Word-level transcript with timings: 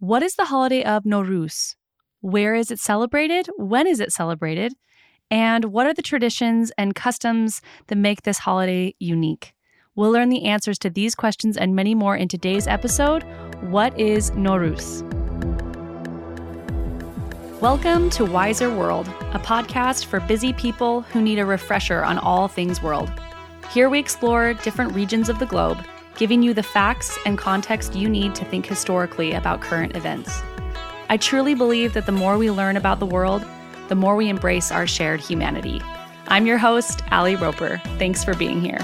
What 0.00 0.22
is 0.22 0.36
the 0.36 0.44
holiday 0.44 0.84
of 0.84 1.02
Nowruz? 1.02 1.74
Where 2.20 2.54
is 2.54 2.70
it 2.70 2.78
celebrated? 2.78 3.48
When 3.56 3.88
is 3.88 3.98
it 3.98 4.12
celebrated? 4.12 4.74
And 5.28 5.64
what 5.64 5.88
are 5.88 5.92
the 5.92 6.02
traditions 6.02 6.70
and 6.78 6.94
customs 6.94 7.60
that 7.88 7.96
make 7.96 8.22
this 8.22 8.38
holiday 8.38 8.94
unique? 9.00 9.54
We'll 9.96 10.12
learn 10.12 10.28
the 10.28 10.44
answers 10.44 10.78
to 10.78 10.88
these 10.90 11.16
questions 11.16 11.56
and 11.56 11.74
many 11.74 11.96
more 11.96 12.14
in 12.16 12.28
today's 12.28 12.68
episode 12.68 13.24
What 13.62 13.98
is 13.98 14.30
Nowruz? 14.36 15.02
Welcome 17.60 18.08
to 18.10 18.24
Wiser 18.24 18.72
World, 18.72 19.08
a 19.32 19.40
podcast 19.40 20.04
for 20.04 20.20
busy 20.20 20.52
people 20.52 21.00
who 21.00 21.20
need 21.20 21.40
a 21.40 21.44
refresher 21.44 22.04
on 22.04 22.18
all 22.18 22.46
things 22.46 22.80
world. 22.80 23.10
Here 23.72 23.88
we 23.88 23.98
explore 23.98 24.54
different 24.54 24.94
regions 24.94 25.28
of 25.28 25.40
the 25.40 25.46
globe, 25.46 25.84
giving 26.18 26.42
you 26.42 26.52
the 26.52 26.62
facts 26.64 27.16
and 27.24 27.38
context 27.38 27.94
you 27.94 28.08
need 28.08 28.34
to 28.34 28.44
think 28.44 28.66
historically 28.66 29.32
about 29.32 29.60
current 29.60 29.96
events. 29.96 30.42
I 31.08 31.16
truly 31.16 31.54
believe 31.54 31.94
that 31.94 32.06
the 32.06 32.12
more 32.12 32.36
we 32.36 32.50
learn 32.50 32.76
about 32.76 32.98
the 32.98 33.06
world, 33.06 33.44
the 33.88 33.94
more 33.94 34.16
we 34.16 34.28
embrace 34.28 34.72
our 34.72 34.86
shared 34.86 35.20
humanity. 35.20 35.80
I'm 36.26 36.44
your 36.44 36.58
host, 36.58 37.02
Ali 37.12 37.36
Roper. 37.36 37.80
Thanks 37.98 38.24
for 38.24 38.34
being 38.34 38.60
here. 38.60 38.80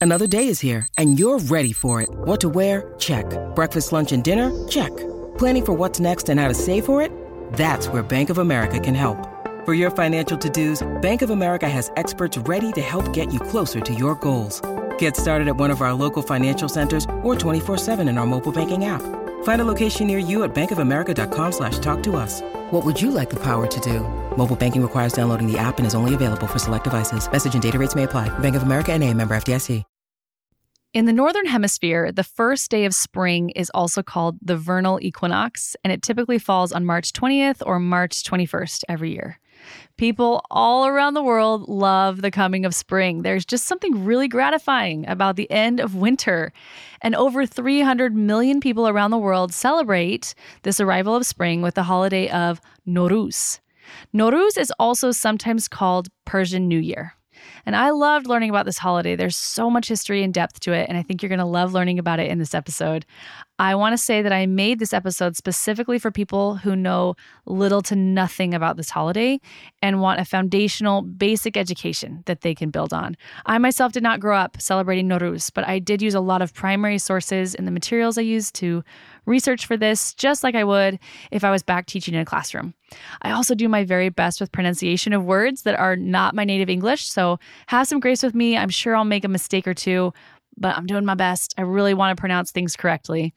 Another 0.00 0.26
day 0.26 0.48
is 0.48 0.60
here, 0.60 0.88
and 0.98 1.18
you're 1.18 1.38
ready 1.38 1.72
for 1.72 2.02
it. 2.02 2.08
What 2.10 2.40
to 2.40 2.48
wear? 2.48 2.94
Check. 2.98 3.26
Breakfast, 3.54 3.92
lunch, 3.92 4.12
and 4.12 4.24
dinner? 4.24 4.50
Check. 4.68 4.94
Planning 5.38 5.64
for 5.64 5.72
what's 5.74 6.00
next 6.00 6.28
and 6.28 6.40
how 6.40 6.48
to 6.48 6.54
save 6.54 6.84
for 6.84 7.02
it? 7.02 7.12
That's 7.52 7.88
where 7.88 8.02
Bank 8.02 8.30
of 8.30 8.38
America 8.38 8.80
can 8.80 8.94
help. 8.94 9.33
For 9.64 9.72
your 9.72 9.90
financial 9.90 10.36
to-dos, 10.36 10.86
Bank 11.00 11.22
of 11.22 11.30
America 11.30 11.66
has 11.66 11.90
experts 11.96 12.36
ready 12.36 12.70
to 12.72 12.82
help 12.82 13.10
get 13.14 13.32
you 13.32 13.40
closer 13.40 13.80
to 13.80 13.94
your 13.94 14.14
goals. 14.16 14.60
Get 14.98 15.16
started 15.16 15.48
at 15.48 15.56
one 15.56 15.70
of 15.70 15.80
our 15.80 15.94
local 15.94 16.20
financial 16.20 16.68
centers 16.68 17.06
or 17.22 17.34
24-7 17.34 18.06
in 18.06 18.18
our 18.18 18.26
mobile 18.26 18.52
banking 18.52 18.84
app. 18.84 19.00
Find 19.44 19.62
a 19.62 19.64
location 19.64 20.06
near 20.06 20.18
you 20.18 20.44
at 20.44 20.54
bankofamerica.com 20.54 21.52
slash 21.52 21.78
talk 21.78 22.02
to 22.02 22.16
us. 22.16 22.42
What 22.72 22.84
would 22.84 23.00
you 23.00 23.10
like 23.10 23.30
the 23.30 23.40
power 23.40 23.66
to 23.66 23.80
do? 23.80 24.00
Mobile 24.36 24.54
banking 24.54 24.82
requires 24.82 25.14
downloading 25.14 25.50
the 25.50 25.56
app 25.56 25.78
and 25.78 25.86
is 25.86 25.94
only 25.94 26.12
available 26.12 26.46
for 26.46 26.58
select 26.58 26.84
devices. 26.84 27.26
Message 27.32 27.54
and 27.54 27.62
data 27.62 27.78
rates 27.78 27.94
may 27.94 28.02
apply. 28.02 28.28
Bank 28.40 28.56
of 28.56 28.64
America 28.64 28.92
and 28.92 29.02
a 29.02 29.14
member 29.14 29.34
FDIC. 29.34 29.82
In 30.92 31.06
the 31.06 31.12
Northern 31.12 31.46
Hemisphere, 31.46 32.12
the 32.12 32.22
first 32.22 32.70
day 32.70 32.84
of 32.84 32.94
spring 32.94 33.50
is 33.56 33.68
also 33.74 34.00
called 34.00 34.36
the 34.40 34.56
vernal 34.56 35.00
equinox, 35.02 35.74
and 35.82 35.92
it 35.92 36.02
typically 36.02 36.38
falls 36.38 36.70
on 36.70 36.84
March 36.84 37.12
20th 37.12 37.62
or 37.66 37.80
March 37.80 38.22
21st 38.22 38.84
every 38.88 39.12
year. 39.12 39.40
People 39.96 40.44
all 40.50 40.86
around 40.86 41.14
the 41.14 41.22
world 41.22 41.68
love 41.68 42.20
the 42.20 42.32
coming 42.32 42.64
of 42.64 42.74
spring. 42.74 43.22
There's 43.22 43.44
just 43.44 43.66
something 43.66 44.04
really 44.04 44.26
gratifying 44.26 45.06
about 45.06 45.36
the 45.36 45.48
end 45.52 45.78
of 45.78 45.94
winter. 45.94 46.52
And 47.00 47.14
over 47.14 47.46
300 47.46 48.12
million 48.14 48.60
people 48.60 48.88
around 48.88 49.12
the 49.12 49.18
world 49.18 49.54
celebrate 49.54 50.34
this 50.62 50.80
arrival 50.80 51.14
of 51.14 51.24
spring 51.24 51.62
with 51.62 51.74
the 51.74 51.84
holiday 51.84 52.28
of 52.28 52.60
Nowruz. 52.88 53.60
Nowruz 54.12 54.58
is 54.58 54.72
also 54.80 55.12
sometimes 55.12 55.68
called 55.68 56.08
Persian 56.24 56.66
New 56.66 56.80
Year. 56.80 57.14
And 57.66 57.76
I 57.76 57.90
loved 57.90 58.26
learning 58.26 58.50
about 58.50 58.66
this 58.66 58.78
holiday. 58.78 59.16
There's 59.16 59.36
so 59.36 59.70
much 59.70 59.88
history 59.88 60.22
and 60.22 60.32
depth 60.32 60.60
to 60.60 60.72
it, 60.72 60.88
and 60.88 60.98
I 60.98 61.02
think 61.02 61.22
you're 61.22 61.28
going 61.28 61.38
to 61.38 61.44
love 61.44 61.72
learning 61.72 61.98
about 61.98 62.20
it 62.20 62.30
in 62.30 62.38
this 62.38 62.54
episode. 62.54 63.06
I 63.58 63.76
want 63.76 63.92
to 63.92 63.98
say 63.98 64.20
that 64.20 64.32
I 64.32 64.46
made 64.46 64.80
this 64.80 64.92
episode 64.92 65.36
specifically 65.36 66.00
for 66.00 66.10
people 66.10 66.56
who 66.56 66.74
know 66.74 67.14
little 67.46 67.82
to 67.82 67.94
nothing 67.94 68.52
about 68.52 68.76
this 68.76 68.90
holiday 68.90 69.40
and 69.80 70.00
want 70.00 70.20
a 70.20 70.24
foundational, 70.24 71.02
basic 71.02 71.56
education 71.56 72.24
that 72.26 72.40
they 72.40 72.54
can 72.54 72.70
build 72.70 72.92
on. 72.92 73.16
I 73.46 73.58
myself 73.58 73.92
did 73.92 74.02
not 74.02 74.18
grow 74.18 74.36
up 74.36 74.60
celebrating 74.60 75.08
Nowruz, 75.08 75.52
but 75.54 75.66
I 75.68 75.78
did 75.78 76.02
use 76.02 76.14
a 76.14 76.20
lot 76.20 76.42
of 76.42 76.52
primary 76.52 76.98
sources 76.98 77.54
in 77.54 77.64
the 77.64 77.70
materials 77.70 78.18
I 78.18 78.22
used 78.22 78.56
to 78.56 78.82
research 79.26 79.66
for 79.66 79.76
this, 79.76 80.14
just 80.14 80.42
like 80.42 80.54
I 80.54 80.64
would 80.64 80.98
if 81.30 81.44
I 81.44 81.50
was 81.50 81.62
back 81.62 81.86
teaching 81.86 82.14
in 82.14 82.20
a 82.20 82.24
classroom. 82.24 82.74
I 83.22 83.32
also 83.32 83.54
do 83.54 83.68
my 83.68 83.84
very 83.84 84.08
best 84.08 84.40
with 84.40 84.52
pronunciation 84.52 85.12
of 85.12 85.24
words 85.24 85.62
that 85.62 85.78
are 85.78 85.96
not 85.96 86.34
my 86.34 86.44
native 86.44 86.68
English, 86.68 87.06
so 87.06 87.38
have 87.66 87.88
some 87.88 88.00
grace 88.00 88.22
with 88.22 88.34
me. 88.34 88.56
I'm 88.56 88.68
sure 88.68 88.94
I'll 88.94 89.04
make 89.04 89.24
a 89.24 89.28
mistake 89.28 89.66
or 89.66 89.74
two 89.74 90.12
but 90.56 90.76
I'm 90.76 90.86
doing 90.86 91.04
my 91.04 91.14
best. 91.14 91.54
I 91.58 91.62
really 91.62 91.94
want 91.94 92.16
to 92.16 92.20
pronounce 92.20 92.50
things 92.50 92.76
correctly. 92.76 93.34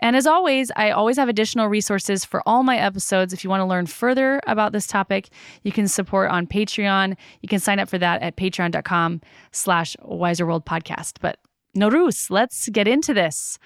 And 0.00 0.16
as 0.16 0.26
always, 0.26 0.70
I 0.76 0.90
always 0.90 1.16
have 1.16 1.28
additional 1.28 1.68
resources 1.68 2.24
for 2.24 2.42
all 2.46 2.62
my 2.62 2.76
episodes. 2.76 3.32
If 3.32 3.44
you 3.44 3.50
want 3.50 3.60
to 3.60 3.66
learn 3.66 3.86
further 3.86 4.40
about 4.46 4.72
this 4.72 4.86
topic, 4.86 5.28
you 5.62 5.72
can 5.72 5.88
support 5.88 6.30
on 6.30 6.46
Patreon. 6.46 7.16
You 7.42 7.48
can 7.48 7.60
sign 7.60 7.78
up 7.78 7.88
for 7.88 7.98
that 7.98 8.22
at 8.22 8.36
patreon.com 8.36 9.20
slash 9.52 9.96
wiserworldpodcast. 10.04 11.14
But 11.20 11.38
Nowruz, 11.76 12.30
let's 12.30 12.68
get 12.68 12.88
into 12.88 13.14
this. 13.14 13.58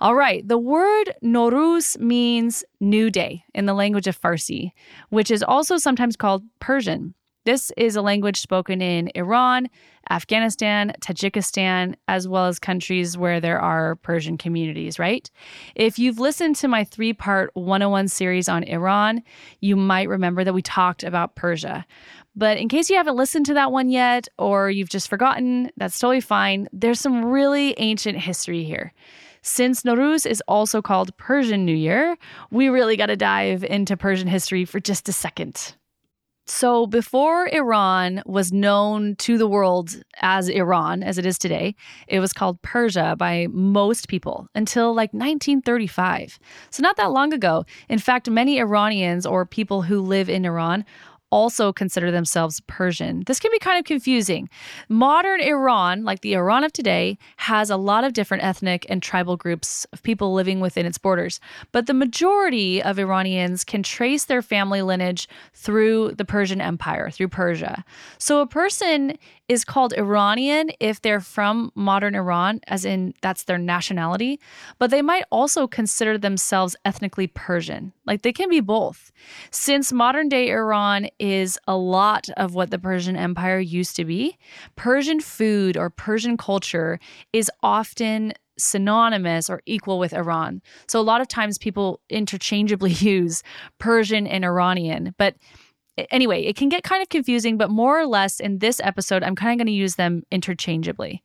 All 0.00 0.14
right, 0.14 0.46
the 0.46 0.58
word 0.58 1.12
Nowruz 1.24 1.98
means 1.98 2.64
new 2.78 3.10
day 3.10 3.42
in 3.52 3.66
the 3.66 3.74
language 3.74 4.06
of 4.06 4.20
Farsi, 4.20 4.70
which 5.08 5.28
is 5.28 5.42
also 5.42 5.76
sometimes 5.76 6.14
called 6.14 6.44
Persian. 6.60 7.14
This 7.44 7.72
is 7.76 7.96
a 7.96 8.02
language 8.02 8.38
spoken 8.40 8.80
in 8.80 9.10
Iran, 9.16 9.68
Afghanistan, 10.08 10.92
Tajikistan, 11.00 11.96
as 12.06 12.28
well 12.28 12.46
as 12.46 12.60
countries 12.60 13.18
where 13.18 13.40
there 13.40 13.58
are 13.58 13.96
Persian 13.96 14.38
communities, 14.38 15.00
right? 15.00 15.28
If 15.74 15.98
you've 15.98 16.20
listened 16.20 16.54
to 16.56 16.68
my 16.68 16.84
three 16.84 17.12
part 17.12 17.50
101 17.54 18.06
series 18.06 18.48
on 18.48 18.62
Iran, 18.62 19.22
you 19.60 19.74
might 19.74 20.08
remember 20.08 20.44
that 20.44 20.54
we 20.54 20.62
talked 20.62 21.02
about 21.02 21.34
Persia. 21.34 21.84
But 22.36 22.58
in 22.58 22.68
case 22.68 22.88
you 22.88 22.96
haven't 22.96 23.16
listened 23.16 23.46
to 23.46 23.54
that 23.54 23.72
one 23.72 23.88
yet, 23.88 24.28
or 24.38 24.70
you've 24.70 24.90
just 24.90 25.08
forgotten, 25.08 25.72
that's 25.76 25.98
totally 25.98 26.20
fine. 26.20 26.68
There's 26.72 27.00
some 27.00 27.24
really 27.24 27.74
ancient 27.78 28.18
history 28.18 28.62
here. 28.62 28.92
Since 29.42 29.82
Nowruz 29.82 30.26
is 30.26 30.42
also 30.48 30.82
called 30.82 31.16
Persian 31.16 31.64
New 31.64 31.74
Year, 31.74 32.16
we 32.50 32.68
really 32.68 32.96
got 32.96 33.06
to 33.06 33.16
dive 33.16 33.64
into 33.64 33.96
Persian 33.96 34.28
history 34.28 34.64
for 34.64 34.80
just 34.80 35.08
a 35.08 35.12
second. 35.12 35.74
So, 36.50 36.86
before 36.86 37.46
Iran 37.48 38.22
was 38.24 38.52
known 38.52 39.16
to 39.16 39.36
the 39.36 39.46
world 39.46 40.00
as 40.22 40.48
Iran, 40.48 41.02
as 41.02 41.18
it 41.18 41.26
is 41.26 41.36
today, 41.36 41.74
it 42.06 42.20
was 42.20 42.32
called 42.32 42.62
Persia 42.62 43.16
by 43.18 43.48
most 43.50 44.08
people 44.08 44.48
until 44.54 44.94
like 44.94 45.12
1935. 45.12 46.38
So, 46.70 46.82
not 46.82 46.96
that 46.96 47.10
long 47.10 47.34
ago. 47.34 47.66
In 47.90 47.98
fact, 47.98 48.30
many 48.30 48.58
Iranians 48.58 49.26
or 49.26 49.44
people 49.44 49.82
who 49.82 50.00
live 50.00 50.30
in 50.30 50.46
Iran 50.46 50.86
also 51.30 51.72
consider 51.72 52.10
themselves 52.10 52.60
Persian. 52.66 53.22
This 53.26 53.40
can 53.40 53.50
be 53.50 53.58
kind 53.58 53.78
of 53.78 53.84
confusing. 53.84 54.48
Modern 54.88 55.40
Iran, 55.40 56.04
like 56.04 56.20
the 56.20 56.34
Iran 56.34 56.64
of 56.64 56.72
today, 56.72 57.18
has 57.36 57.70
a 57.70 57.76
lot 57.76 58.04
of 58.04 58.12
different 58.12 58.44
ethnic 58.44 58.86
and 58.88 59.02
tribal 59.02 59.36
groups 59.36 59.86
of 59.92 60.02
people 60.02 60.32
living 60.32 60.60
within 60.60 60.86
its 60.86 60.98
borders. 60.98 61.40
But 61.72 61.86
the 61.86 61.94
majority 61.94 62.82
of 62.82 62.98
Iranians 62.98 63.64
can 63.64 63.82
trace 63.82 64.24
their 64.24 64.42
family 64.42 64.82
lineage 64.82 65.28
through 65.54 66.12
the 66.12 66.24
Persian 66.24 66.60
Empire, 66.60 67.10
through 67.10 67.28
Persia. 67.28 67.84
So 68.18 68.40
a 68.40 68.46
person 68.46 69.18
is 69.48 69.64
called 69.64 69.94
Iranian 69.94 70.70
if 70.78 71.00
they're 71.00 71.20
from 71.20 71.72
modern 71.74 72.14
Iran, 72.14 72.60
as 72.66 72.84
in 72.84 73.14
that's 73.22 73.44
their 73.44 73.56
nationality, 73.56 74.38
but 74.78 74.90
they 74.90 75.00
might 75.00 75.24
also 75.30 75.66
consider 75.66 76.18
themselves 76.18 76.76
ethnically 76.84 77.26
Persian. 77.26 77.92
Like 78.06 78.22
they 78.22 78.32
can 78.32 78.50
be 78.50 78.60
both. 78.60 79.10
Since 79.50 79.92
modern 79.92 80.28
day 80.28 80.50
Iran 80.50 81.08
is 81.18 81.58
a 81.66 81.76
lot 81.76 82.28
of 82.36 82.54
what 82.54 82.70
the 82.70 82.78
Persian 82.78 83.16
Empire 83.16 83.58
used 83.58 83.96
to 83.96 84.04
be, 84.04 84.36
Persian 84.76 85.20
food 85.20 85.76
or 85.76 85.90
Persian 85.90 86.36
culture 86.36 86.98
is 87.32 87.50
often 87.62 88.32
synonymous 88.58 89.48
or 89.48 89.62
equal 89.66 89.98
with 89.98 90.12
Iran. 90.12 90.60
So 90.88 91.00
a 91.00 91.02
lot 91.02 91.20
of 91.20 91.28
times 91.28 91.58
people 91.58 92.00
interchangeably 92.10 92.92
use 92.98 93.42
Persian 93.78 94.26
and 94.26 94.44
Iranian, 94.44 95.14
but 95.18 95.36
anyway, 96.10 96.42
it 96.42 96.56
can 96.56 96.68
get 96.68 96.82
kind 96.82 97.02
of 97.02 97.08
confusing, 97.08 97.56
but 97.56 97.70
more 97.70 97.98
or 97.98 98.06
less 98.06 98.40
in 98.40 98.58
this 98.58 98.80
episode, 98.82 99.22
I'm 99.22 99.34
kind 99.34 99.52
of 99.52 99.58
going 99.58 99.72
to 99.72 99.78
use 99.78 99.96
them 99.96 100.22
interchangeably. 100.30 101.22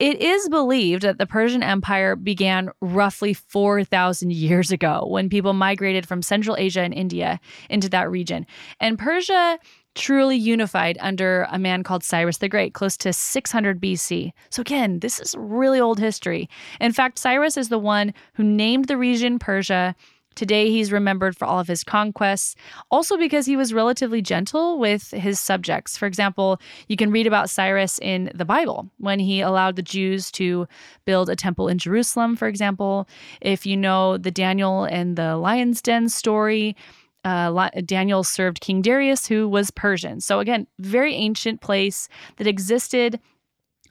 It 0.00 0.20
is 0.20 0.48
believed 0.48 1.02
that 1.02 1.18
the 1.18 1.26
Persian 1.26 1.62
Empire 1.62 2.16
began 2.16 2.70
roughly 2.80 3.32
4,000 3.32 4.32
years 4.32 4.72
ago 4.72 5.06
when 5.08 5.28
people 5.28 5.52
migrated 5.52 6.04
from 6.06 6.20
Central 6.20 6.56
Asia 6.56 6.80
and 6.80 6.92
India 6.92 7.38
into 7.70 7.88
that 7.90 8.10
region. 8.10 8.44
And 8.80 8.98
Persia 8.98 9.58
truly 9.94 10.36
unified 10.36 10.98
under 11.00 11.46
a 11.50 11.58
man 11.58 11.84
called 11.84 12.02
Cyrus 12.02 12.38
the 12.38 12.48
Great, 12.48 12.74
close 12.74 12.96
to 12.96 13.12
600 13.12 13.80
BC. 13.80 14.32
So, 14.50 14.60
again, 14.60 14.98
this 14.98 15.20
is 15.20 15.36
really 15.38 15.80
old 15.80 16.00
history. 16.00 16.48
In 16.80 16.92
fact, 16.92 17.18
Cyrus 17.18 17.56
is 17.56 17.68
the 17.68 17.78
one 17.78 18.12
who 18.34 18.42
named 18.42 18.86
the 18.86 18.96
region 18.96 19.38
Persia 19.38 19.94
Today, 20.34 20.70
he's 20.70 20.92
remembered 20.92 21.36
for 21.36 21.44
all 21.44 21.60
of 21.60 21.68
his 21.68 21.84
conquests, 21.84 22.56
also 22.90 23.16
because 23.16 23.46
he 23.46 23.56
was 23.56 23.72
relatively 23.72 24.22
gentle 24.22 24.78
with 24.78 25.10
his 25.10 25.38
subjects. 25.40 25.96
For 25.96 26.06
example, 26.06 26.60
you 26.88 26.96
can 26.96 27.10
read 27.10 27.26
about 27.26 27.50
Cyrus 27.50 27.98
in 28.00 28.30
the 28.34 28.44
Bible 28.44 28.90
when 28.98 29.18
he 29.18 29.40
allowed 29.40 29.76
the 29.76 29.82
Jews 29.82 30.30
to 30.32 30.66
build 31.04 31.28
a 31.30 31.36
temple 31.36 31.68
in 31.68 31.78
Jerusalem, 31.78 32.36
for 32.36 32.48
example. 32.48 33.08
If 33.40 33.66
you 33.66 33.76
know 33.76 34.18
the 34.18 34.30
Daniel 34.30 34.84
and 34.84 35.16
the 35.16 35.36
lion's 35.36 35.80
den 35.82 36.08
story, 36.08 36.76
uh, 37.24 37.70
Daniel 37.86 38.22
served 38.22 38.60
King 38.60 38.82
Darius, 38.82 39.26
who 39.26 39.48
was 39.48 39.70
Persian. 39.70 40.20
So, 40.20 40.40
again, 40.40 40.66
very 40.78 41.14
ancient 41.14 41.60
place 41.60 42.08
that 42.36 42.46
existed 42.46 43.18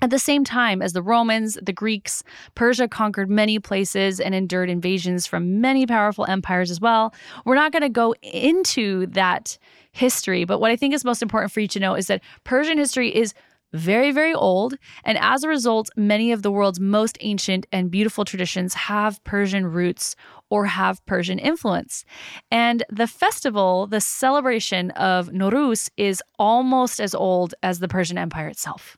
At 0.03 0.09
the 0.09 0.19
same 0.19 0.43
time 0.43 0.81
as 0.81 0.91
the 0.91 1.01
Romans, 1.01 1.57
the 1.61 1.71
Greeks, 1.71 2.25
Persia 2.55 2.89
conquered 2.89 3.29
many 3.29 3.57
places 3.57 4.19
and 4.19 4.35
endured 4.35 4.69
invasions 4.69 5.25
from 5.25 5.61
many 5.61 5.87
powerful 5.87 6.25
empires 6.25 6.69
as 6.69 6.81
well. 6.81 7.13
We're 7.45 7.55
not 7.55 7.71
going 7.71 7.83
to 7.83 7.89
go 7.89 8.13
into 8.21 9.05
that 9.07 9.57
history, 9.93 10.43
but 10.43 10.59
what 10.59 10.71
I 10.71 10.75
think 10.75 10.93
is 10.93 11.05
most 11.05 11.21
important 11.21 11.53
for 11.53 11.61
you 11.61 11.69
to 11.69 11.79
know 11.79 11.95
is 11.95 12.07
that 12.07 12.21
Persian 12.43 12.77
history 12.77 13.15
is 13.15 13.33
very, 13.71 14.11
very 14.11 14.33
old. 14.33 14.75
And 15.05 15.17
as 15.19 15.45
a 15.45 15.47
result, 15.47 15.89
many 15.95 16.33
of 16.33 16.41
the 16.41 16.51
world's 16.51 16.81
most 16.81 17.17
ancient 17.21 17.65
and 17.71 17.89
beautiful 17.89 18.25
traditions 18.25 18.73
have 18.73 19.23
Persian 19.23 19.67
roots 19.67 20.17
or 20.49 20.65
have 20.65 21.03
Persian 21.05 21.39
influence. 21.39 22.03
And 22.51 22.83
the 22.89 23.07
festival, 23.07 23.87
the 23.87 24.01
celebration 24.01 24.91
of 24.91 25.29
Nowruz, 25.29 25.89
is 25.95 26.21
almost 26.37 26.99
as 26.99 27.15
old 27.15 27.55
as 27.63 27.79
the 27.79 27.87
Persian 27.87 28.17
Empire 28.17 28.49
itself. 28.49 28.97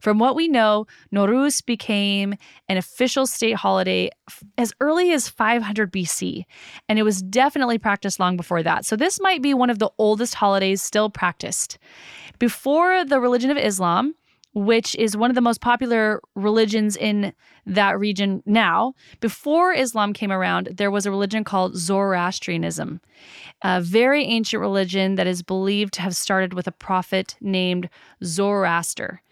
From 0.00 0.18
what 0.18 0.36
we 0.36 0.48
know, 0.48 0.86
Nowruz 1.12 1.64
became 1.64 2.34
an 2.68 2.76
official 2.76 3.26
state 3.26 3.56
holiday 3.56 4.10
as 4.58 4.72
early 4.80 5.12
as 5.12 5.28
500 5.28 5.92
BC, 5.92 6.44
and 6.88 6.98
it 6.98 7.02
was 7.02 7.22
definitely 7.22 7.78
practiced 7.78 8.20
long 8.20 8.36
before 8.36 8.62
that. 8.62 8.84
So, 8.84 8.96
this 8.96 9.20
might 9.20 9.42
be 9.42 9.54
one 9.54 9.70
of 9.70 9.78
the 9.78 9.90
oldest 9.98 10.34
holidays 10.34 10.82
still 10.82 11.10
practiced. 11.10 11.78
Before 12.38 13.04
the 13.04 13.20
religion 13.20 13.50
of 13.50 13.58
Islam, 13.58 14.14
which 14.54 14.94
is 14.96 15.16
one 15.16 15.30
of 15.30 15.34
the 15.34 15.40
most 15.40 15.60
popular 15.60 16.20
religions 16.36 16.96
in 16.96 17.32
that 17.66 17.98
region 17.98 18.42
now. 18.46 18.94
Before 19.20 19.72
Islam 19.72 20.12
came 20.12 20.30
around, 20.30 20.68
there 20.76 20.90
was 20.90 21.06
a 21.06 21.10
religion 21.10 21.42
called 21.44 21.76
Zoroastrianism, 21.76 23.00
a 23.62 23.80
very 23.80 24.24
ancient 24.24 24.60
religion 24.60 25.16
that 25.16 25.26
is 25.26 25.42
believed 25.42 25.94
to 25.94 26.02
have 26.02 26.14
started 26.14 26.54
with 26.54 26.68
a 26.68 26.72
prophet 26.72 27.36
named 27.40 27.88
Zoroaster. 28.22 29.22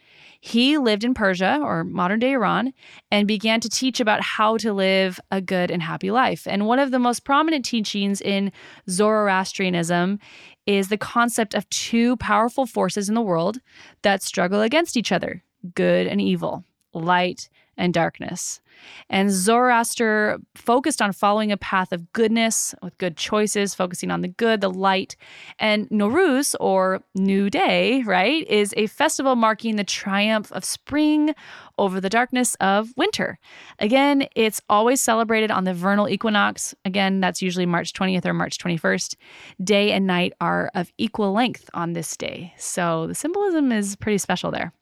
He 0.44 0.76
lived 0.76 1.04
in 1.04 1.14
Persia 1.14 1.60
or 1.62 1.84
modern 1.84 2.18
day 2.18 2.32
Iran 2.32 2.72
and 3.12 3.28
began 3.28 3.60
to 3.60 3.68
teach 3.68 4.00
about 4.00 4.20
how 4.20 4.56
to 4.56 4.72
live 4.72 5.20
a 5.30 5.40
good 5.40 5.70
and 5.70 5.80
happy 5.80 6.10
life. 6.10 6.48
And 6.48 6.66
one 6.66 6.80
of 6.80 6.90
the 6.90 6.98
most 6.98 7.24
prominent 7.24 7.64
teachings 7.64 8.20
in 8.20 8.50
Zoroastrianism 8.90 10.18
is 10.66 10.88
the 10.88 10.98
concept 10.98 11.54
of 11.54 11.70
two 11.70 12.16
powerful 12.16 12.66
forces 12.66 13.08
in 13.08 13.14
the 13.14 13.22
world 13.22 13.60
that 14.02 14.24
struggle 14.24 14.62
against 14.62 14.96
each 14.96 15.12
other 15.12 15.44
good 15.76 16.08
and 16.08 16.20
evil, 16.20 16.64
light 16.92 17.48
and 17.76 17.94
darkness. 17.94 18.60
And 19.08 19.30
Zoroaster 19.30 20.38
focused 20.54 21.00
on 21.00 21.12
following 21.12 21.52
a 21.52 21.56
path 21.56 21.92
of 21.92 22.12
goodness 22.12 22.74
with 22.82 22.96
good 22.98 23.16
choices, 23.16 23.74
focusing 23.74 24.10
on 24.10 24.22
the 24.22 24.28
good, 24.28 24.60
the 24.60 24.70
light. 24.70 25.16
And 25.58 25.88
Nowruz, 25.90 26.54
or 26.60 27.02
New 27.14 27.50
Day, 27.50 28.02
right, 28.02 28.46
is 28.48 28.74
a 28.76 28.86
festival 28.86 29.36
marking 29.36 29.76
the 29.76 29.84
triumph 29.84 30.50
of 30.52 30.64
spring 30.64 31.34
over 31.78 32.00
the 32.00 32.10
darkness 32.10 32.54
of 32.56 32.92
winter. 32.96 33.38
Again, 33.78 34.26
it's 34.34 34.60
always 34.68 35.00
celebrated 35.00 35.50
on 35.50 35.64
the 35.64 35.74
vernal 35.74 36.08
equinox. 36.08 36.74
Again, 36.84 37.20
that's 37.20 37.42
usually 37.42 37.66
March 37.66 37.92
20th 37.92 38.24
or 38.26 38.34
March 38.34 38.58
21st. 38.58 39.16
Day 39.62 39.92
and 39.92 40.06
night 40.06 40.32
are 40.40 40.70
of 40.74 40.92
equal 40.98 41.32
length 41.32 41.68
on 41.74 41.92
this 41.92 42.16
day. 42.16 42.52
So 42.56 43.06
the 43.06 43.14
symbolism 43.14 43.72
is 43.72 43.96
pretty 43.96 44.18
special 44.18 44.50
there. 44.50 44.72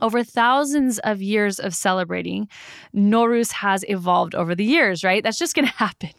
Over 0.00 0.24
thousands 0.24 0.98
of 1.00 1.20
years 1.20 1.60
of 1.60 1.74
celebrating, 1.74 2.48
Nowruz 2.96 3.52
has 3.52 3.84
evolved 3.88 4.34
over 4.34 4.54
the 4.54 4.64
years, 4.64 5.04
right? 5.04 5.22
That's 5.22 5.38
just 5.38 5.54
going 5.54 5.68
to 5.68 5.74
happen. 5.74 6.12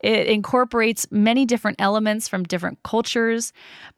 It 0.00 0.26
incorporates 0.28 1.06
many 1.10 1.44
different 1.44 1.78
elements 1.82 2.28
from 2.28 2.44
different 2.44 2.82
cultures. 2.82 3.52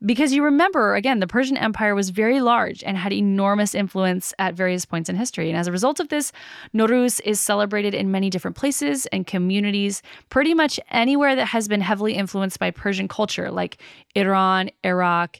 Because 0.04 0.32
you 0.32 0.42
remember, 0.42 0.96
again, 0.96 1.20
the 1.20 1.28
Persian 1.28 1.56
Empire 1.56 1.94
was 1.94 2.10
very 2.10 2.40
large 2.40 2.82
and 2.82 2.96
had 2.96 3.12
enormous 3.12 3.76
influence 3.76 4.34
at 4.40 4.54
various 4.54 4.84
points 4.84 5.08
in 5.08 5.14
history. 5.14 5.48
And 5.48 5.56
as 5.56 5.68
a 5.68 5.72
result 5.72 6.00
of 6.00 6.08
this, 6.08 6.32
Nowruz 6.74 7.20
is 7.24 7.38
celebrated 7.38 7.94
in 7.94 8.10
many 8.10 8.28
different 8.28 8.56
places 8.56 9.06
and 9.06 9.24
communities, 9.24 10.02
pretty 10.30 10.52
much 10.52 10.80
anywhere 10.90 11.36
that 11.36 11.46
has 11.46 11.68
been 11.68 11.80
heavily 11.80 12.14
influenced 12.14 12.58
by 12.58 12.72
Persian 12.72 13.06
culture, 13.06 13.52
like 13.52 13.78
Iran, 14.16 14.70
Iraq, 14.82 15.38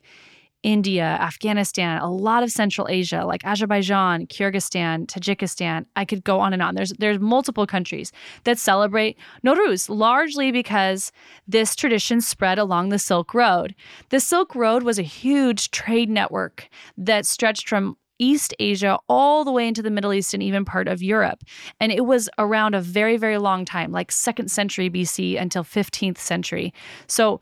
India, 0.63 1.19
Afghanistan, 1.21 2.01
a 2.01 2.11
lot 2.11 2.43
of 2.43 2.51
Central 2.51 2.87
Asia, 2.89 3.25
like 3.25 3.45
Azerbaijan, 3.45 4.27
Kyrgyzstan, 4.27 5.07
Tajikistan. 5.07 5.87
I 5.97 6.05
could 6.05 6.23
go 6.25 6.41
on 6.41 6.53
and 6.53 6.63
on. 6.63 6.75
There's 6.75 6.93
there's 6.99 7.19
multiple 7.19 7.67
countries 7.67 8.13
that 8.45 8.59
celebrate 8.59 9.19
Nowruz, 9.45 9.89
largely 9.89 10.53
because 10.53 11.13
this 11.49 11.75
tradition 11.75 12.21
spread 12.21 12.59
along 12.59 12.91
the 12.91 12.99
Silk 12.99 13.35
Road. 13.35 13.75
The 14.11 14.21
Silk 14.21 14.55
Road 14.55 14.83
was 14.85 14.99
a 14.99 15.03
huge 15.03 15.71
trade 15.71 16.09
network 16.09 16.69
that 16.97 17.27
stretched 17.27 17.69
from 17.69 17.97
East 18.19 18.55
Asia 18.61 18.99
all 19.09 19.45
the 19.45 19.51
way 19.51 19.67
into 19.67 19.83
the 19.83 19.91
Middle 19.91 20.13
East 20.13 20.33
and 20.33 20.43
even 20.43 20.65
part 20.65 20.87
of 20.87 21.03
Europe. 21.03 21.43
And 21.81 21.91
it 21.91 22.07
was 22.07 22.31
around 22.39 22.75
a 22.75 22.81
very, 22.81 23.17
very 23.17 23.39
long 23.39 23.65
time, 23.65 23.91
like 23.91 24.13
second 24.13 24.51
century 24.51 24.89
BC 24.89 25.41
until 25.41 25.65
15th 25.65 26.19
century. 26.19 26.73
So 27.09 27.41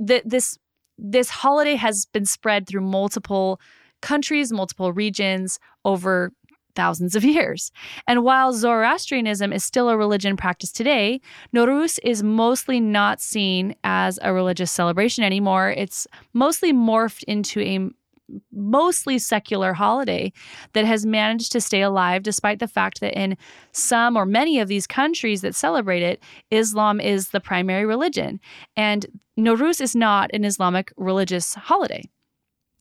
the, 0.00 0.22
this 0.24 0.58
this 1.02 1.28
holiday 1.30 1.74
has 1.74 2.06
been 2.06 2.24
spread 2.24 2.66
through 2.66 2.82
multiple 2.82 3.60
countries, 4.00 4.52
multiple 4.52 4.92
regions 4.92 5.58
over 5.84 6.32
thousands 6.74 7.14
of 7.14 7.24
years. 7.24 7.70
And 8.06 8.24
while 8.24 8.52
Zoroastrianism 8.52 9.52
is 9.52 9.64
still 9.64 9.88
a 9.88 9.96
religion 9.96 10.36
practiced 10.36 10.76
today, 10.76 11.20
Nowruz 11.54 11.98
is 12.02 12.22
mostly 12.22 12.80
not 12.80 13.20
seen 13.20 13.74
as 13.84 14.18
a 14.22 14.32
religious 14.32 14.70
celebration 14.70 15.22
anymore. 15.24 15.70
It's 15.70 16.06
mostly 16.32 16.72
morphed 16.72 17.24
into 17.24 17.60
a 17.60 17.90
mostly 18.52 19.18
secular 19.18 19.72
holiday 19.72 20.32
that 20.72 20.84
has 20.84 21.04
managed 21.04 21.52
to 21.52 21.60
stay 21.60 21.82
alive 21.82 22.22
despite 22.22 22.58
the 22.58 22.68
fact 22.68 23.00
that 23.00 23.18
in 23.18 23.36
some 23.72 24.16
or 24.16 24.26
many 24.26 24.58
of 24.58 24.68
these 24.68 24.86
countries 24.86 25.42
that 25.42 25.54
celebrate 25.54 26.02
it, 26.02 26.22
Islam 26.50 27.00
is 27.00 27.30
the 27.30 27.40
primary 27.40 27.84
religion. 27.84 28.40
And 28.76 29.06
Nowruz 29.38 29.80
is 29.80 29.96
not 29.96 30.30
an 30.32 30.44
Islamic 30.44 30.92
religious 30.96 31.54
holiday. 31.54 32.04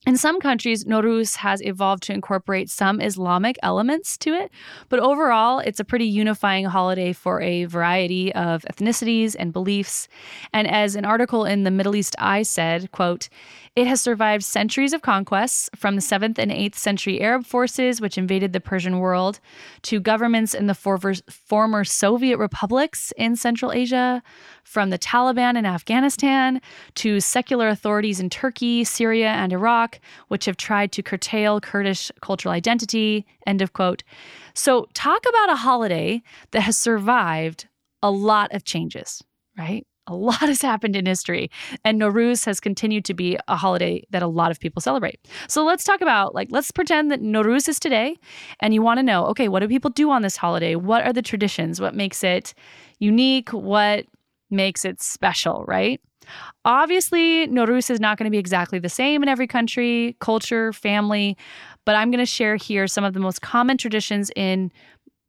In 0.08 0.18
some 0.18 0.40
countries, 0.40 0.84
Nowruz 0.86 1.36
has 1.36 1.62
evolved 1.62 2.02
to 2.04 2.14
incorporate 2.14 2.72
some 2.72 3.00
Islamic 3.00 3.56
elements 3.62 4.18
to 4.18 4.34
it, 4.34 4.50
but 4.90 5.00
overall, 5.00 5.60
it's 5.60 5.80
a 5.80 5.86
pretty 5.86 6.06
unifying 6.06 6.66
holiday 6.66 7.14
for 7.14 7.40
a 7.40 7.66
variety 7.66 8.34
of 8.34 8.64
ethnicities 8.64 9.36
and 9.38 9.54
beliefs. 9.54 10.08
And 10.54 10.68
as 10.68 10.96
an 10.96 11.06
article 11.06 11.46
in 11.46 11.66
the 11.66 11.72
Middle 11.72 11.96
East 11.96 12.16
Eye 12.18 12.42
said, 12.42 12.92
quote, 12.92 13.30
it 13.74 13.88
has 13.88 14.02
survived 14.02 14.44
centuries 14.44 14.92
of 14.92 15.02
conquests 15.02 15.70
from 15.78 15.96
the 15.96 16.02
7th 16.02 16.38
and 16.38 16.52
8th 16.52 16.76
century 16.76 17.22
Arab 17.22 17.46
forces, 17.46 18.02
which 18.02 18.18
invaded 18.18 18.52
the 18.52 18.60
Persian 18.60 19.00
world, 19.00 19.40
to 19.84 20.02
governments 20.02 20.54
in 20.54 20.68
the 20.68 20.74
former 20.74 21.84
Soviet 21.86 22.38
republics 22.38 23.14
in 23.16 23.38
Central 23.38 23.72
Asia, 23.72 24.22
from 24.66 24.90
the 24.90 25.00
Taliban 25.00 25.58
in 25.58 25.66
Afghanistan, 25.66 26.60
to 26.96 27.22
secular 27.22 27.70
authorities 27.70 28.20
in 28.20 28.30
Turkey, 28.30 28.84
Syria, 28.84 29.30
and 29.30 29.54
Iraq, 29.54 30.02
which 30.28 30.44
have 30.46 30.58
tried 30.58 30.92
to 30.92 31.02
curtail 31.02 31.62
Kurdish 31.62 32.12
cultural 32.22 32.54
identity. 32.54 33.26
End 33.48 33.62
of 33.62 33.72
quote. 33.72 34.04
So, 34.54 34.90
talk 34.94 35.24
about 35.28 35.50
a 35.50 35.56
holiday 35.56 36.22
that 36.52 36.62
has 36.62 36.78
survived 36.78 37.70
a 38.04 38.12
lot 38.12 38.54
of 38.54 38.66
changes, 38.66 39.24
right? 39.58 39.88
A 40.12 40.16
lot 40.16 40.42
has 40.42 40.62
happened 40.62 40.96
in 40.96 41.06
history, 41.06 41.50
and 41.86 42.00
Nowruz 42.00 42.46
has 42.46 42.60
continued 42.60 43.06
to 43.06 43.14
be 43.14 43.38
a 43.48 43.56
holiday 43.56 44.04
that 44.10 44.22
a 44.22 44.28
lot 44.28 44.52
of 44.52 44.60
people 44.60 44.82
celebrate. 44.82 45.20
So 45.48 45.64
let's 45.64 45.84
talk 45.84 46.02
about, 46.02 46.36
like, 46.36 46.50
let's 46.52 46.72
pretend 46.72 47.12
that 47.12 47.22
Nowruz 47.22 47.70
is 47.70 47.80
today, 47.80 48.18
and 48.60 48.74
you 48.74 48.82
want 48.82 48.98
to 48.98 49.04
know, 49.04 49.26
okay, 49.28 49.48
what 49.48 49.62
do 49.62 49.68
people 49.68 49.90
do 49.90 50.12
on 50.12 50.22
this 50.22 50.38
holiday? 50.38 50.76
What 50.76 51.06
are 51.06 51.14
the 51.14 51.22
traditions? 51.22 51.80
What 51.80 51.96
makes 51.96 52.24
it 52.24 52.54
unique? 53.00 53.52
What 53.52 54.06
makes 54.50 54.84
it 54.84 55.02
special, 55.02 55.64
right? 55.66 56.02
Obviously, 56.66 57.48
Nowruz 57.48 57.90
is 57.90 58.00
not 58.00 58.18
going 58.18 58.26
to 58.26 58.32
be 58.32 58.38
exactly 58.38 58.80
the 58.80 58.90
same 58.90 59.24
in 59.24 59.30
every 59.30 59.48
country, 59.48 60.16
culture, 60.20 60.72
family, 60.72 61.36
but 61.86 61.96
I'm 61.96 62.12
going 62.12 62.20
to 62.20 62.26
share 62.26 62.58
here 62.58 62.86
some 62.86 63.04
of 63.04 63.14
the 63.14 63.20
most 63.20 63.42
common 63.42 63.78
traditions 63.78 64.30
in 64.36 64.72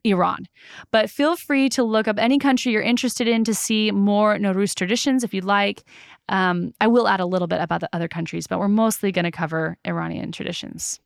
Iran. 0.04 0.48
But 0.90 1.10
feel 1.10 1.36
free 1.36 1.68
to 1.70 1.82
look 1.82 2.08
up 2.08 2.18
any 2.18 2.38
country 2.38 2.72
you're 2.72 2.82
interested 2.82 3.28
in 3.28 3.44
to 3.44 3.54
see 3.54 3.90
more 3.90 4.36
Nowruz 4.36 4.74
traditions 4.74 5.22
if 5.24 5.32
you'd 5.32 5.44
like. 5.44 5.84
Um, 6.28 6.72
I 6.80 6.86
will 6.86 7.08
add 7.08 7.20
a 7.20 7.26
little 7.26 7.48
bit 7.48 7.60
about 7.60 7.80
the 7.80 7.88
other 7.92 8.08
countries, 8.08 8.46
but 8.46 8.58
we're 8.58 8.68
mostly 8.68 9.12
going 9.12 9.24
to 9.24 9.30
cover 9.30 9.76
Iranian 9.84 10.32
traditions. 10.32 11.00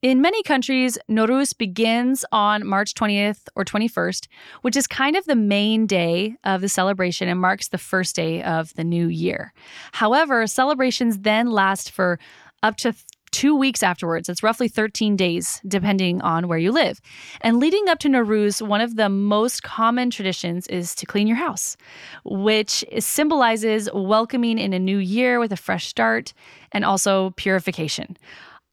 In 0.00 0.20
many 0.20 0.44
countries, 0.44 0.96
Nowruz 1.10 1.58
begins 1.58 2.24
on 2.30 2.64
March 2.64 2.94
20th 2.94 3.48
or 3.56 3.64
21st, 3.64 4.28
which 4.62 4.76
is 4.76 4.86
kind 4.86 5.16
of 5.16 5.24
the 5.24 5.34
main 5.34 5.88
day 5.88 6.36
of 6.44 6.60
the 6.60 6.68
celebration 6.68 7.28
and 7.28 7.40
marks 7.40 7.68
the 7.68 7.78
first 7.78 8.14
day 8.14 8.40
of 8.44 8.72
the 8.74 8.84
new 8.84 9.08
year. 9.08 9.52
However, 9.90 10.46
celebrations 10.46 11.18
then 11.18 11.50
last 11.50 11.90
for 11.90 12.20
up 12.62 12.76
to 12.76 12.94
two 13.30 13.54
weeks 13.54 13.82
afterwards. 13.82 14.28
It's 14.28 14.42
roughly 14.42 14.68
13 14.68 15.16
days, 15.16 15.60
depending 15.66 16.20
on 16.22 16.48
where 16.48 16.58
you 16.58 16.72
live. 16.72 17.00
And 17.40 17.58
leading 17.58 17.88
up 17.88 17.98
to 18.00 18.08
Nowruz, 18.08 18.60
one 18.66 18.80
of 18.80 18.96
the 18.96 19.08
most 19.08 19.62
common 19.62 20.10
traditions 20.10 20.66
is 20.68 20.94
to 20.96 21.06
clean 21.06 21.26
your 21.26 21.36
house, 21.36 21.76
which 22.24 22.84
symbolizes 22.98 23.88
welcoming 23.92 24.58
in 24.58 24.72
a 24.72 24.78
new 24.78 24.98
year 24.98 25.38
with 25.38 25.52
a 25.52 25.56
fresh 25.56 25.86
start 25.86 26.32
and 26.72 26.84
also 26.84 27.30
purification. 27.36 28.16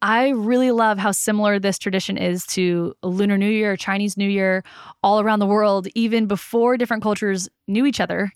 I 0.01 0.29
really 0.29 0.71
love 0.71 0.97
how 0.97 1.11
similar 1.11 1.57
this 1.57 1.79
tradition 1.79 2.17
is 2.17 2.45
to 2.47 2.93
Lunar 3.01 3.37
New 3.37 3.49
Year, 3.49 3.75
Chinese 3.77 4.17
New 4.17 4.29
Year, 4.29 4.63
all 5.01 5.19
around 5.19 5.39
the 5.39 5.45
world. 5.45 5.87
Even 5.95 6.27
before 6.27 6.77
different 6.77 7.01
cultures 7.01 7.49
knew 7.67 7.85
each 7.85 7.99
other, 7.99 8.31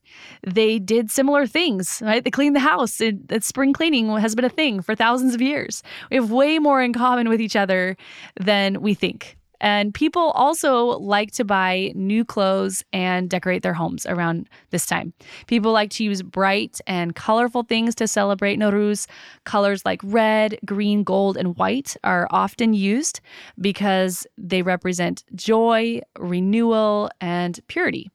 they 0.45 0.79
did 0.79 1.11
similar 1.11 1.45
things, 1.45 2.01
right? 2.03 2.23
They 2.23 2.31
cleaned 2.31 2.55
the 2.55 2.61
house. 2.61 3.01
It, 3.01 3.17
it, 3.29 3.43
spring 3.43 3.73
cleaning 3.73 4.09
has 4.17 4.35
been 4.35 4.45
a 4.45 4.49
thing 4.49 4.81
for 4.81 4.95
thousands 4.95 5.35
of 5.35 5.41
years. 5.41 5.83
We 6.09 6.15
have 6.17 6.31
way 6.31 6.59
more 6.59 6.81
in 6.81 6.93
common 6.93 7.29
with 7.29 7.41
each 7.41 7.55
other 7.55 7.97
than 8.39 8.81
we 8.81 8.93
think. 8.93 9.37
And 9.61 9.93
people 9.93 10.31
also 10.31 10.97
like 10.99 11.31
to 11.31 11.43
buy 11.43 11.91
new 11.95 12.23
clothes 12.23 12.83
and 12.93 13.29
decorate 13.29 13.63
their 13.63 13.73
homes 13.73 14.05
around 14.05 14.49
this 14.69 14.85
time. 14.85 15.13
People 15.47 15.71
like 15.71 15.89
to 15.91 16.03
use 16.03 16.21
bright 16.21 16.79
and 16.87 17.15
colorful 17.15 17.63
things 17.63 17.95
to 17.95 18.07
celebrate 18.07 18.59
Nowruz. 18.59 19.07
Colors 19.43 19.85
like 19.85 20.01
red, 20.03 20.57
green, 20.65 21.03
gold, 21.03 21.37
and 21.37 21.57
white 21.57 21.95
are 22.03 22.27
often 22.31 22.73
used 22.73 23.19
because 23.59 24.25
they 24.37 24.61
represent 24.61 25.23
joy, 25.35 26.01
renewal, 26.17 27.09
and 27.19 27.59
purity. 27.67 28.09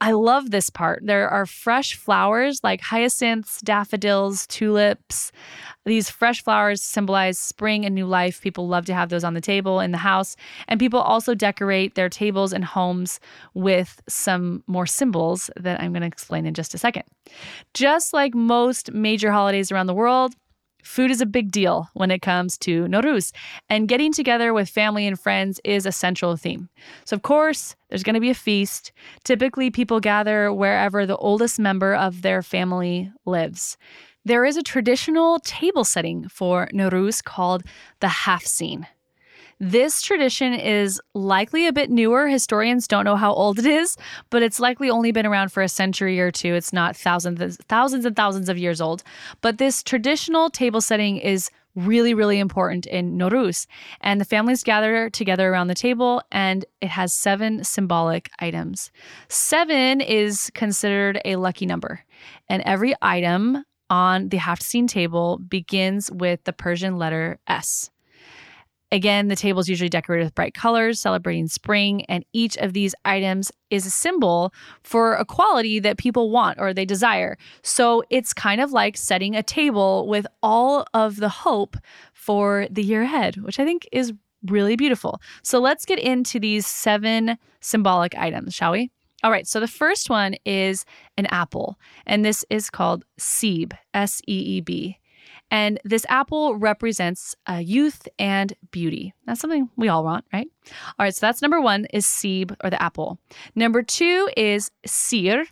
I 0.00 0.12
love 0.12 0.50
this 0.50 0.70
part. 0.70 1.00
There 1.04 1.28
are 1.28 1.46
fresh 1.46 1.94
flowers 1.94 2.60
like 2.62 2.80
hyacinths, 2.80 3.60
daffodils, 3.62 4.46
tulips. 4.48 5.32
These 5.86 6.10
fresh 6.10 6.42
flowers 6.42 6.82
symbolize 6.82 7.38
spring 7.38 7.86
and 7.86 7.94
new 7.94 8.06
life. 8.06 8.40
People 8.42 8.68
love 8.68 8.86
to 8.86 8.94
have 8.94 9.08
those 9.08 9.24
on 9.24 9.34
the 9.34 9.40
table 9.40 9.80
in 9.80 9.92
the 9.92 9.98
house. 9.98 10.36
And 10.68 10.80
people 10.80 11.00
also 11.00 11.34
decorate 11.34 11.94
their 11.94 12.08
tables 12.08 12.52
and 12.52 12.64
homes 12.64 13.20
with 13.54 14.02
some 14.08 14.62
more 14.66 14.86
symbols 14.86 15.48
that 15.56 15.80
I'm 15.80 15.92
going 15.92 16.02
to 16.02 16.08
explain 16.08 16.44
in 16.44 16.54
just 16.54 16.74
a 16.74 16.78
second. 16.78 17.04
Just 17.72 18.12
like 18.12 18.34
most 18.34 18.92
major 18.92 19.30
holidays 19.30 19.70
around 19.70 19.86
the 19.86 19.94
world, 19.94 20.34
Food 20.84 21.10
is 21.10 21.20
a 21.22 21.26
big 21.26 21.50
deal 21.50 21.88
when 21.94 22.10
it 22.10 22.20
comes 22.20 22.58
to 22.58 22.84
Nowruz, 22.84 23.32
and 23.70 23.88
getting 23.88 24.12
together 24.12 24.52
with 24.52 24.68
family 24.68 25.06
and 25.06 25.18
friends 25.18 25.58
is 25.64 25.86
a 25.86 25.92
central 25.92 26.36
theme. 26.36 26.68
So, 27.06 27.16
of 27.16 27.22
course, 27.22 27.74
there's 27.88 28.02
going 28.02 28.14
to 28.14 28.20
be 28.20 28.30
a 28.30 28.34
feast. 28.34 28.92
Typically, 29.24 29.70
people 29.70 29.98
gather 29.98 30.52
wherever 30.52 31.06
the 31.06 31.16
oldest 31.16 31.58
member 31.58 31.94
of 31.94 32.22
their 32.22 32.42
family 32.42 33.10
lives. 33.24 33.78
There 34.26 34.44
is 34.44 34.56
a 34.56 34.62
traditional 34.62 35.38
table 35.40 35.84
setting 35.84 36.28
for 36.28 36.68
Nowruz 36.72 37.24
called 37.24 37.64
the 38.00 38.08
Haft-Seen. 38.08 38.86
This 39.60 40.02
tradition 40.02 40.52
is 40.54 41.00
likely 41.14 41.66
a 41.66 41.72
bit 41.72 41.90
newer. 41.90 42.28
Historians 42.28 42.86
don't 42.88 43.04
know 43.04 43.16
how 43.16 43.32
old 43.32 43.58
it 43.58 43.66
is, 43.66 43.96
but 44.30 44.42
it's 44.42 44.60
likely 44.60 44.90
only 44.90 45.12
been 45.12 45.26
around 45.26 45.52
for 45.52 45.62
a 45.62 45.68
century 45.68 46.20
or 46.20 46.30
two. 46.30 46.54
It's 46.54 46.72
not 46.72 46.96
thousands, 46.96 47.56
thousands 47.68 48.04
and 48.04 48.16
thousands 48.16 48.48
of 48.48 48.58
years 48.58 48.80
old. 48.80 49.02
But 49.40 49.58
this 49.58 49.82
traditional 49.82 50.50
table 50.50 50.80
setting 50.80 51.16
is 51.18 51.50
really, 51.74 52.14
really 52.14 52.38
important 52.38 52.86
in 52.86 53.18
Nowruz. 53.18 53.66
And 54.00 54.20
the 54.20 54.24
families 54.24 54.62
gather 54.62 55.10
together 55.10 55.50
around 55.50 55.68
the 55.68 55.74
table, 55.74 56.22
and 56.30 56.64
it 56.80 56.88
has 56.88 57.12
seven 57.12 57.64
symbolic 57.64 58.30
items. 58.38 58.90
Seven 59.28 60.00
is 60.00 60.50
considered 60.54 61.20
a 61.24 61.36
lucky 61.36 61.66
number, 61.66 62.04
and 62.48 62.62
every 62.62 62.94
item 63.02 63.64
on 63.90 64.28
the 64.28 64.36
Haft-Seen 64.36 64.86
table 64.86 65.38
begins 65.38 66.10
with 66.10 66.44
the 66.44 66.52
Persian 66.52 66.96
letter 66.96 67.38
S. 67.46 67.90
Again, 68.94 69.26
the 69.26 69.34
table 69.34 69.58
is 69.58 69.68
usually 69.68 69.88
decorated 69.88 70.22
with 70.22 70.36
bright 70.36 70.54
colors, 70.54 71.00
celebrating 71.00 71.48
spring, 71.48 72.04
and 72.04 72.24
each 72.32 72.56
of 72.58 72.74
these 72.74 72.94
items 73.04 73.50
is 73.68 73.84
a 73.86 73.90
symbol 73.90 74.54
for 74.84 75.14
a 75.14 75.24
quality 75.24 75.80
that 75.80 75.98
people 75.98 76.30
want 76.30 76.60
or 76.60 76.72
they 76.72 76.84
desire. 76.84 77.36
So 77.62 78.04
it's 78.08 78.32
kind 78.32 78.60
of 78.60 78.70
like 78.70 78.96
setting 78.96 79.34
a 79.34 79.42
table 79.42 80.06
with 80.06 80.28
all 80.44 80.86
of 80.94 81.16
the 81.16 81.28
hope 81.28 81.76
for 82.12 82.68
the 82.70 82.84
year 82.84 83.02
ahead, 83.02 83.38
which 83.38 83.58
I 83.58 83.64
think 83.64 83.88
is 83.90 84.12
really 84.46 84.76
beautiful. 84.76 85.20
So 85.42 85.58
let's 85.58 85.84
get 85.84 85.98
into 85.98 86.38
these 86.38 86.64
seven 86.64 87.36
symbolic 87.60 88.16
items, 88.16 88.54
shall 88.54 88.70
we? 88.70 88.92
All 89.24 89.30
right, 89.32 89.48
so 89.48 89.58
the 89.58 89.66
first 89.66 90.08
one 90.08 90.36
is 90.44 90.84
an 91.16 91.26
apple, 91.26 91.80
and 92.06 92.24
this 92.24 92.44
is 92.48 92.70
called 92.70 93.04
Seeb, 93.18 93.72
S 93.92 94.22
E 94.28 94.38
E 94.38 94.60
B. 94.60 94.98
And 95.50 95.78
this 95.84 96.04
apple 96.08 96.56
represents 96.56 97.36
uh, 97.48 97.54
youth 97.54 98.08
and 98.18 98.54
beauty. 98.70 99.14
That's 99.26 99.40
something 99.40 99.70
we 99.76 99.88
all 99.88 100.02
want, 100.02 100.24
right? 100.32 100.48
All 100.98 101.04
right, 101.04 101.14
so 101.14 101.26
that's 101.26 101.42
number 101.42 101.60
one 101.60 101.86
is 101.92 102.06
seeb 102.06 102.56
or 102.64 102.70
the 102.70 102.82
apple. 102.82 103.18
Number 103.54 103.82
two 103.82 104.28
is 104.36 104.70
seer 104.84 105.46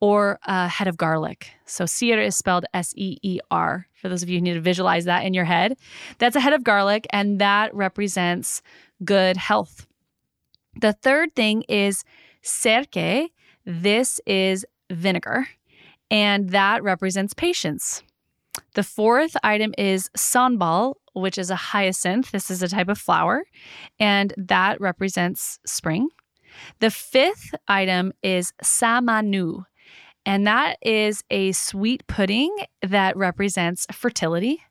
or 0.00 0.38
uh, 0.46 0.68
head 0.68 0.86
of 0.86 0.96
garlic. 0.96 1.50
So 1.66 1.86
seer 1.86 2.20
is 2.20 2.36
spelled 2.36 2.66
S 2.72 2.94
E 2.96 3.18
E 3.22 3.40
R. 3.50 3.86
For 3.94 4.08
those 4.08 4.22
of 4.22 4.28
you 4.28 4.38
who 4.38 4.42
need 4.42 4.54
to 4.54 4.60
visualize 4.60 5.06
that 5.06 5.24
in 5.24 5.34
your 5.34 5.44
head, 5.44 5.76
that's 6.18 6.36
a 6.36 6.40
head 6.40 6.52
of 6.52 6.62
garlic, 6.62 7.06
and 7.10 7.40
that 7.40 7.74
represents 7.74 8.62
good 9.04 9.36
health. 9.36 9.86
The 10.80 10.92
third 10.92 11.34
thing 11.34 11.62
is 11.68 12.04
serke. 12.44 13.28
This 13.64 14.20
is 14.24 14.64
vinegar, 14.90 15.48
and 16.10 16.50
that 16.50 16.82
represents 16.84 17.34
patience. 17.34 18.02
The 18.74 18.82
fourth 18.82 19.36
item 19.42 19.74
is 19.78 20.10
sanbal, 20.16 20.94
which 21.14 21.38
is 21.38 21.50
a 21.50 21.56
hyacinth. 21.56 22.30
This 22.30 22.50
is 22.50 22.62
a 22.62 22.68
type 22.68 22.88
of 22.88 22.98
flower, 22.98 23.44
and 23.98 24.32
that 24.36 24.80
represents 24.80 25.58
spring. 25.66 26.08
The 26.80 26.90
fifth 26.90 27.54
item 27.66 28.12
is 28.22 28.52
samanu, 28.62 29.64
and 30.24 30.46
that 30.46 30.76
is 30.82 31.22
a 31.30 31.52
sweet 31.52 32.06
pudding 32.06 32.54
that 32.82 33.16
represents 33.16 33.86
fertility. 33.92 34.62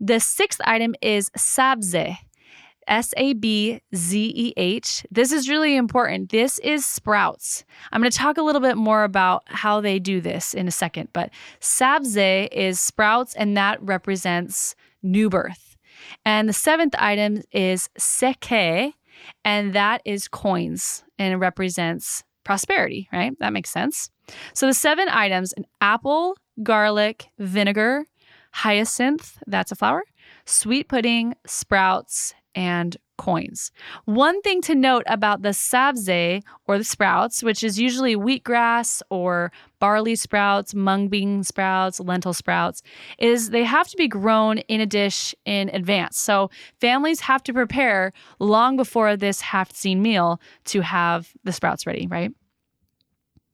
The 0.00 0.20
sixth 0.20 0.60
item 0.64 0.94
is 1.02 1.30
sabze, 1.36 2.18
S 2.88 3.14
A 3.16 3.34
B 3.34 3.80
Z 3.94 4.32
E 4.34 4.52
H. 4.56 5.06
This 5.10 5.32
is 5.32 5.48
really 5.48 5.76
important. 5.76 6.30
This 6.30 6.58
is 6.60 6.84
sprouts. 6.84 7.64
I'm 7.92 8.00
going 8.00 8.10
to 8.10 8.18
talk 8.18 8.38
a 8.38 8.42
little 8.42 8.60
bit 8.60 8.76
more 8.76 9.04
about 9.04 9.44
how 9.46 9.80
they 9.80 9.98
do 9.98 10.20
this 10.20 10.54
in 10.54 10.66
a 10.66 10.72
second, 10.72 11.10
but 11.12 11.30
sabze 11.60 12.48
is 12.50 12.80
sprouts, 12.80 13.34
and 13.34 13.56
that 13.56 13.80
represents 13.82 14.74
new 15.02 15.28
birth. 15.28 15.76
And 16.24 16.48
the 16.48 16.52
seventh 16.52 16.94
item 16.98 17.42
is 17.52 17.88
seke, 17.98 18.92
and 19.44 19.72
that 19.74 20.02
is 20.04 20.28
coins, 20.28 21.04
and 21.18 21.32
it 21.32 21.36
represents 21.36 22.24
prosperity, 22.44 23.08
right? 23.12 23.32
That 23.40 23.52
makes 23.52 23.70
sense. 23.70 24.10
So 24.54 24.66
the 24.66 24.74
seven 24.74 25.08
items 25.08 25.52
an 25.52 25.66
apple, 25.80 26.36
garlic, 26.62 27.28
vinegar, 27.38 28.04
hyacinth, 28.52 29.38
that's 29.46 29.72
a 29.72 29.76
flower, 29.76 30.02
sweet 30.46 30.88
pudding, 30.88 31.34
sprouts, 31.46 32.34
and 32.58 32.96
coins. 33.18 33.70
One 34.04 34.42
thing 34.42 34.60
to 34.62 34.74
note 34.74 35.04
about 35.06 35.42
the 35.42 35.50
sabze 35.50 36.42
or 36.66 36.76
the 36.76 36.82
sprouts, 36.82 37.40
which 37.40 37.62
is 37.62 37.78
usually 37.78 38.16
wheatgrass 38.16 39.00
or 39.10 39.52
barley 39.78 40.16
sprouts, 40.16 40.74
mung 40.74 41.06
bean 41.06 41.44
sprouts, 41.44 42.00
lentil 42.00 42.34
sprouts, 42.34 42.82
is 43.16 43.50
they 43.50 43.62
have 43.62 43.86
to 43.88 43.96
be 43.96 44.08
grown 44.08 44.58
in 44.58 44.80
a 44.80 44.86
dish 44.86 45.36
in 45.44 45.68
advance. 45.68 46.18
So 46.18 46.50
families 46.80 47.20
have 47.20 47.44
to 47.44 47.52
prepare 47.52 48.12
long 48.40 48.76
before 48.76 49.16
this 49.16 49.40
Haft-Seen 49.40 50.02
meal 50.02 50.40
to 50.64 50.80
have 50.80 51.32
the 51.44 51.52
sprouts 51.52 51.86
ready, 51.86 52.08
right? 52.08 52.32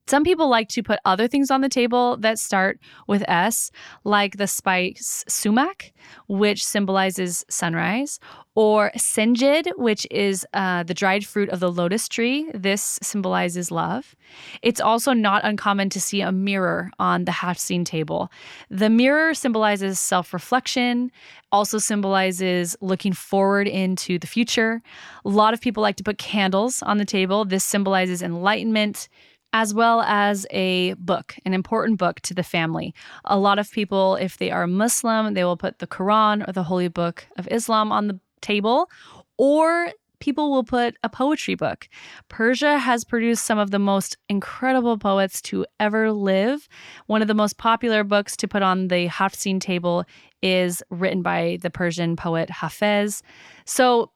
Some 0.07 0.23
people 0.23 0.49
like 0.49 0.69
to 0.71 0.83
put 0.83 1.01
other 1.07 1.27
things 1.27 1.51
on 1.51 1.63
the 1.63 1.69
table 1.69 2.19
that 2.19 2.39
start 2.39 2.79
with 3.09 3.25
S, 3.27 3.71
like 4.05 4.37
the 4.37 4.47
spice 4.47 5.25
sumac, 5.29 5.95
which 6.29 6.65
symbolizes 6.65 7.43
sunrise, 7.49 8.21
or 8.55 8.93
senjid, 8.99 9.71
which 9.77 10.07
is 10.11 10.47
uh, 10.53 10.83
the 10.83 10.93
dried 10.93 11.25
fruit 11.27 11.49
of 11.49 11.61
the 11.61 11.73
lotus 11.73 12.07
tree. 12.07 12.51
This 12.53 12.99
symbolizes 13.03 13.71
love. 13.71 14.15
It's 14.61 14.81
also 14.81 15.15
not 15.15 15.43
uncommon 15.43 15.89
to 15.91 16.01
see 16.01 16.21
a 16.21 16.31
mirror 16.31 16.91
on 16.99 17.25
the 17.25 17.33
Haft-Seen 17.33 17.85
table. 17.85 18.31
The 18.69 18.91
mirror 18.91 19.33
symbolizes 19.33 19.99
self 19.99 20.35
reflection, 20.35 21.11
also 21.51 21.79
symbolizes 21.79 22.77
looking 22.83 23.15
forward 23.15 23.67
into 23.67 24.19
the 24.19 24.27
future. 24.27 24.83
A 25.25 25.29
lot 25.31 25.55
of 25.55 25.63
people 25.63 25.83
like 25.83 25.97
to 25.97 26.05
put 26.05 26.19
candles 26.19 26.83
on 26.83 26.99
the 26.99 27.05
table. 27.07 27.47
This 27.47 27.65
symbolizes 27.65 28.21
enlightenment 28.23 29.09
as 29.55 29.73
well 29.73 30.03
as 30.03 30.47
a 30.51 30.95
book, 30.95 31.37
an 31.47 31.55
important 31.55 31.97
book 31.97 32.21
to 32.23 32.35
the 32.35 32.43
family. 32.43 32.93
A 33.25 33.39
lot 33.39 33.61
of 33.61 33.71
people, 33.71 34.17
if 34.17 34.37
they 34.37 34.51
are 34.51 34.67
Muslim, 34.67 35.33
they 35.33 35.45
will 35.45 35.57
put 35.57 35.79
the 35.79 35.87
Quran 35.87 36.47
or 36.47 36.53
the 36.53 36.65
Holy 36.65 36.89
Book 36.89 37.27
of 37.39 37.47
Islam 37.51 37.93
on 37.93 38.09
the 38.09 38.19
table, 38.41 38.91
or 39.39 39.93
people 40.19 40.51
will 40.51 40.65
put 40.65 40.97
a 41.05 41.09
poetry 41.09 41.55
book. 41.55 41.89
Persia 42.29 42.79
has 42.79 43.05
produced 43.05 43.45
some 43.45 43.59
of 43.59 43.71
the 43.71 43.79
most 43.79 44.17
incredible 44.29 44.99
poets 44.99 45.41
to 45.43 45.65
ever 45.79 46.11
live. 46.11 46.69
One 47.07 47.23
of 47.23 47.29
the 47.29 47.35
most 47.35 47.57
popular 47.57 48.03
books 48.03 48.37
to 48.39 48.49
put 48.49 48.63
on 48.63 48.89
the 48.89 49.07
Haft-Seen 49.07 49.61
table 49.61 50.05
is 50.43 50.83
written 50.91 51.23
by 51.23 51.59
the 51.63 51.71
Persian 51.71 52.17
poet 52.17 52.49
Hafez. 52.49 53.23
So 53.67 54.11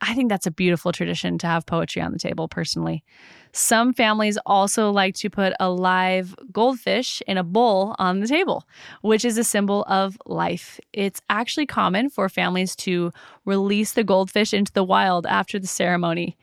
I 0.00 0.14
think 0.14 0.28
that's 0.28 0.46
a 0.46 0.50
beautiful 0.50 0.92
tradition 0.92 1.38
to 1.38 1.46
have 1.46 1.64
poetry 1.64 2.02
on 2.02 2.12
the 2.12 2.18
table, 2.18 2.48
personally. 2.48 3.02
Some 3.52 3.94
families 3.94 4.36
also 4.44 4.90
like 4.90 5.14
to 5.16 5.30
put 5.30 5.54
a 5.58 5.70
live 5.70 6.34
goldfish 6.52 7.22
in 7.26 7.38
a 7.38 7.42
bowl 7.42 7.96
on 7.98 8.20
the 8.20 8.28
table, 8.28 8.64
which 9.00 9.24
is 9.24 9.38
a 9.38 9.44
symbol 9.44 9.84
of 9.84 10.18
life. 10.26 10.78
It's 10.92 11.22
actually 11.30 11.64
common 11.64 12.10
for 12.10 12.28
families 12.28 12.76
to 12.76 13.10
release 13.46 13.92
the 13.92 14.04
goldfish 14.04 14.52
into 14.52 14.72
the 14.72 14.84
wild 14.84 15.24
after 15.26 15.58
the 15.58 15.66
ceremony. 15.66 16.36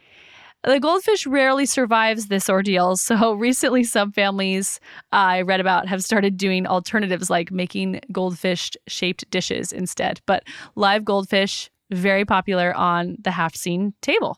The 0.64 0.80
goldfish 0.80 1.28
rarely 1.28 1.66
survives 1.66 2.28
this 2.28 2.50
ordeal, 2.50 2.96
so 2.96 3.34
recently 3.36 3.84
some 3.84 4.14
families 4.14 4.80
I 5.12 5.42
read 5.42 5.60
about 5.60 5.90
have 5.90 6.04
started 6.04 6.38
doing 6.38 6.66
alternatives 6.66 7.30
like 7.30 7.52
making 7.52 8.00
goldfish 8.14 8.72
shaped 8.88 9.30
dishes 9.30 9.74
instead. 9.74 10.22
But 10.26 10.46
live 10.76 11.04
goldfish, 11.04 11.70
very 11.94 12.26
popular 12.26 12.76
on 12.76 13.18
the 13.22 13.32
Haft 13.32 13.58
table. 14.02 14.38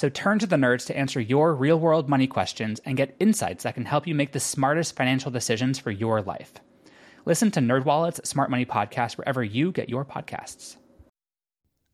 So 0.00 0.08
turn 0.08 0.38
to 0.38 0.46
the 0.46 0.56
nerds 0.56 0.86
to 0.86 0.96
answer 0.96 1.20
your 1.20 1.54
real 1.54 1.78
world 1.78 2.08
money 2.08 2.26
questions 2.26 2.80
and 2.86 2.96
get 2.96 3.14
insights 3.20 3.64
that 3.64 3.74
can 3.74 3.84
help 3.84 4.06
you 4.06 4.14
make 4.14 4.32
the 4.32 4.40
smartest 4.40 4.96
financial 4.96 5.30
decisions 5.30 5.78
for 5.78 5.90
your 5.90 6.22
life. 6.22 6.54
Listen 7.26 7.50
to 7.50 7.60
NerdWallet's 7.60 8.26
Smart 8.26 8.50
Money 8.50 8.64
Podcast 8.64 9.18
wherever 9.18 9.44
you 9.44 9.72
get 9.72 9.90
your 9.90 10.06
podcasts. 10.06 10.76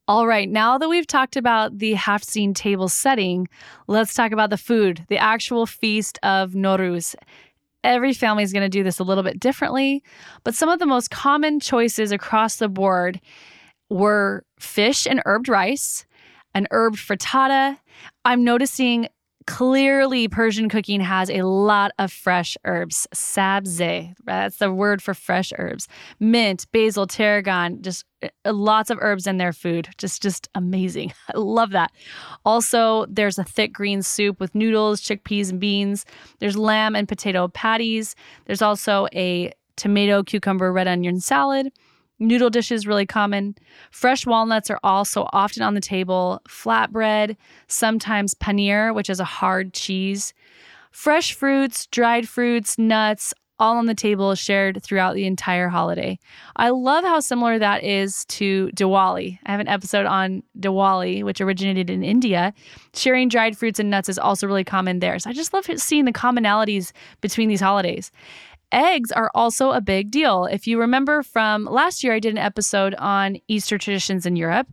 All 0.07 0.25
right, 0.25 0.49
now 0.49 0.79
that 0.79 0.89
we've 0.89 1.09
talked 1.09 1.35
about 1.35 1.81
the 1.81 1.95
Haft-Seen 1.95 2.55
table 2.55 2.89
setting, 2.89 3.49
let's 3.89 4.15
talk 4.15 4.31
about 4.31 4.51
the 4.51 4.57
food, 4.57 5.05
the 5.09 5.19
actual 5.19 5.67
feast 5.67 6.17
of 6.23 6.53
Nowruz. 6.53 7.17
Every 7.83 8.13
family 8.15 8.45
is 8.45 8.53
going 8.53 8.63
to 8.63 8.69
do 8.69 8.85
this 8.85 9.01
a 9.01 9.05
little 9.05 9.25
bit 9.25 9.41
differently, 9.41 10.05
but 10.45 10.55
some 10.55 10.69
of 10.69 10.79
the 10.79 10.87
most 10.87 11.11
common 11.11 11.59
choices 11.59 12.13
across 12.13 12.55
the 12.55 12.69
board 12.69 13.21
were 13.91 14.45
fish 14.61 15.09
and 15.09 15.21
herbed 15.27 15.49
rice, 15.49 16.07
an 16.57 16.67
herb 16.71 16.97
frittata. 16.97 17.79
I'm 18.25 18.43
noticing 18.43 19.09
clearly 19.47 20.27
Persian 20.27 20.71
cooking 20.71 21.01
has 21.01 21.29
a 21.29 21.43
lot 21.43 21.93
of 21.99 22.11
fresh 22.11 22.57
herbs. 22.65 23.07
Sabze, 23.15 24.15
that's 24.25 24.57
the 24.57 24.73
word 24.73 25.03
for 25.03 25.13
fresh 25.13 25.53
herbs. 25.59 25.87
Mint, 26.19 26.67
basil, 26.73 27.07
tarragon, 27.07 27.83
just 27.83 28.07
uh, 28.23 28.53
lots 28.53 28.89
of 28.89 28.99
herbs 29.03 29.27
in 29.27 29.37
their 29.37 29.53
food. 29.53 29.91
Just 29.99 30.23
just 30.23 30.49
amazing. 30.55 31.13
I 31.35 31.39
love 31.39 31.71
that. 31.73 31.93
Also, 32.47 33.05
there's 33.07 33.39
a 33.39 33.45
thick 33.45 33.75
green 33.75 34.01
soup 34.01 34.41
with 34.41 34.55
noodles, 34.55 35.03
chickpeas 35.03 35.51
and 35.51 35.61
beans. 35.61 36.07
There's 36.39 36.57
lamb 36.57 36.97
and 36.97 37.07
potato 37.07 37.49
patties. 37.49 38.17
There's 38.47 38.63
also 38.63 39.09
a 39.15 39.53
tomato, 39.77 40.23
cucumber, 40.23 40.73
red 40.73 40.89
onion 40.89 41.21
salad. 41.21 41.71
Noodle 42.19 42.51
dishes 42.51 42.87
really 42.87 43.07
common. 43.07 43.55
Fresh 43.91 44.27
walnuts 44.27 44.71
are 44.71 44.81
also 44.83 45.29
often 45.33 45.63
on 45.63 45.75
the 45.75 45.81
table. 45.81 46.41
Flatbread, 46.49 47.37
sometimes 47.69 48.35
paneer, 48.35 48.95
which 48.95 49.11
is 49.11 49.21
a 49.21 49.25
hard 49.25 49.75
cheese. 49.75 50.33
Fresh 50.91 51.35
fruits, 51.35 51.87
dried 51.87 52.29
fruits, 52.29 52.79
nuts, 52.79 53.35
all 53.59 53.77
on 53.77 53.87
the 53.87 53.95
table 53.95 54.35
shared 54.35 54.83
throughout 54.83 55.15
the 55.15 55.27
entire 55.27 55.69
holiday. 55.69 56.19
I 56.57 56.71
love 56.71 57.05
how 57.05 57.21
similar 57.21 57.59
that 57.59 57.83
is 57.83 58.25
to 58.27 58.69
Diwali. 58.75 59.39
I 59.47 59.51
have 59.51 59.61
an 59.61 59.69
episode 59.69 60.07
on 60.07 60.43
Diwali, 60.59 61.23
which 61.23 61.41
originated 61.41 61.89
in 61.89 62.05
India. 62.05 62.53
Sharing 62.95 63.29
dried 63.29 63.57
fruits 63.57 63.79
and 63.79 63.91
nuts 63.91 64.09
is 64.09 64.19
also 64.19 64.47
really 64.47 64.65
common 64.65 64.99
there. 64.99 65.19
So 65.19 65.31
I 65.31 65.33
just 65.33 65.55
love 65.55 65.67
seeing 65.77 66.05
the 66.05 66.13
commonalities 66.13 66.93
between 67.21 67.49
these 67.49 67.61
holidays. 67.61 68.11
Eggs 68.73 69.13
are 69.13 69.31
also 69.35 69.71
a 69.71 69.81
big 69.81 70.11
deal. 70.11 70.45
If 70.45 70.67
you 70.67 70.79
remember 70.81 71.23
from 71.23 71.65
last 71.65 72.03
year, 72.03 72.15
I 72.15 72.21
did 72.21 72.33
an 72.33 72.39
episode 72.39 72.95
on 72.97 73.37
Easter 73.49 73.79
traditions 73.79 74.27
in 74.27 74.37
Europe. 74.37 74.69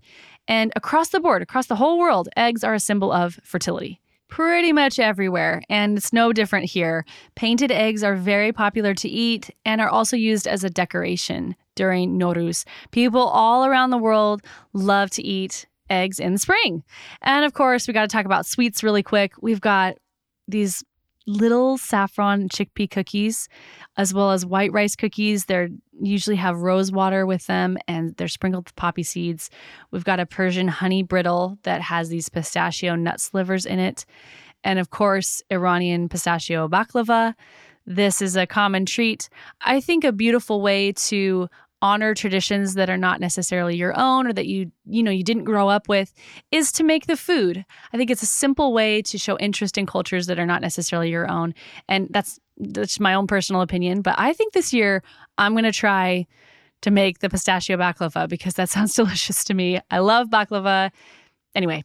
And 0.48 0.74
across 0.76 1.10
the 1.10 1.20
board, 1.20 1.42
across 1.42 1.68
the 1.68 1.76
whole 1.76 2.00
world, 2.00 2.28
eggs 2.36 2.64
are 2.64 2.74
a 2.74 2.80
symbol 2.80 3.12
of 3.12 3.40
fertility. 3.44 4.02
Pretty 4.30 4.74
much 4.74 4.98
everywhere, 4.98 5.62
and 5.70 5.96
it's 5.96 6.12
no 6.12 6.34
different 6.34 6.66
here. 6.66 7.06
Painted 7.36 7.72
eggs 7.72 8.04
are 8.04 8.16
very 8.16 8.52
popular 8.52 8.96
to 8.96 9.08
eat 9.08 9.52
and 9.64 9.80
are 9.80 9.90
also 9.90 10.18
used 10.18 10.48
as 10.48 10.64
a 10.64 10.72
decoration 10.72 11.56
during 11.76 12.18
Nowruz. 12.18 12.66
People 12.90 13.22
all 13.22 13.64
around 13.64 13.92
the 13.92 13.98
world 13.98 14.42
love 14.74 15.12
to 15.12 15.24
eat 15.24 15.68
eggs 15.90 16.20
in 16.20 16.34
the 16.34 16.40
spring. 16.40 16.84
And 17.22 17.46
of 17.46 17.54
course, 17.54 17.88
we 17.88 17.94
got 17.94 18.02
to 18.02 18.08
talk 18.08 18.26
about 18.26 18.48
sweets 18.48 18.84
really 18.84 19.04
quick. 19.04 19.34
We've 19.40 19.62
got 19.62 19.98
these 20.48 20.84
little 21.26 21.78
saffron 21.78 22.50
chickpea 22.50 22.90
cookies, 22.90 23.48
as 23.98 24.14
well 24.14 24.32
as 24.32 24.46
white 24.46 24.72
rice 24.72 24.96
cookies. 24.96 25.46
They're 25.46 25.70
usually 26.02 26.36
have 26.36 26.60
rose 26.60 26.92
water 26.92 27.26
with 27.26 27.48
them 27.48 27.78
and 27.88 28.16
they're 28.18 28.28
sprinkled 28.28 28.66
with 28.66 28.76
poppy 28.76 29.04
seeds. 29.04 29.50
We've 29.92 30.04
got 30.04 30.20
a 30.20 30.26
Persian 30.26 30.68
honey 30.68 31.04
brittle 31.04 31.58
that 31.64 31.82
has 31.82 32.10
these 32.10 32.30
pistachio 32.30 32.96
nut 32.96 33.20
slivers 33.20 33.66
in 33.66 33.80
it. 33.80 34.06
And 34.64 34.80
of 34.80 34.90
course, 34.90 35.42
Iranian 35.52 36.10
pistachio 36.10 36.68
baklava. 36.68 37.36
This 37.86 38.22
is 38.22 38.38
a 38.38 38.48
common 38.48 38.86
treat. 38.86 39.30
I 39.62 39.82
think 39.82 40.04
a 40.04 40.14
beautiful 40.14 40.62
way 40.62 40.94
to 40.94 41.50
honor 41.84 42.16
traditions 42.16 42.74
that 42.76 42.90
are 42.90 42.98
not 42.98 43.20
necessarily 43.20 43.76
your 43.76 43.94
own 44.00 44.26
or 44.26 44.34
that 44.34 44.48
you 44.48 44.72
you 44.86 45.04
know 45.04 45.12
you 45.12 45.24
didn't 45.24 45.44
grow 45.44 45.68
up 45.68 45.90
with 45.90 46.14
is 46.52 46.72
to 46.72 46.84
make 46.84 47.06
the 47.06 47.18
food. 47.18 47.64
I 47.92 47.98
think 47.98 48.10
it's 48.10 48.24
a 48.24 48.28
simple 48.28 48.74
way 48.74 49.02
to 49.04 49.18
show 49.18 49.38
interest 49.38 49.78
in 49.78 49.86
cultures 49.86 50.26
that 50.28 50.40
are 50.40 50.46
not 50.46 50.62
necessarily 50.62 51.12
your 51.12 51.30
own. 51.30 51.54
And 51.90 52.08
that's 52.10 52.40
that's 52.58 53.00
my 53.00 53.14
own 53.14 53.28
personal 53.28 53.62
opinion. 53.62 54.02
But 54.02 54.16
i 54.18 54.34
think 54.34 54.54
this 54.54 54.74
year 54.74 55.04
i'm 55.38 55.54
going 55.54 55.64
to 55.66 55.72
try 55.72 56.26
to 56.82 56.92
make 56.92 57.20
the 57.20 57.30
pistachio 57.30 57.78
baklava 57.78 58.28
because 58.30 58.56
that 58.56 58.70
sounds 58.76 58.96
delicious 58.96 59.44
to 59.44 59.54
me. 59.54 59.80
I 59.92 60.00
love 60.00 60.30
baklava. 60.30 60.90
Anyway 61.54 61.84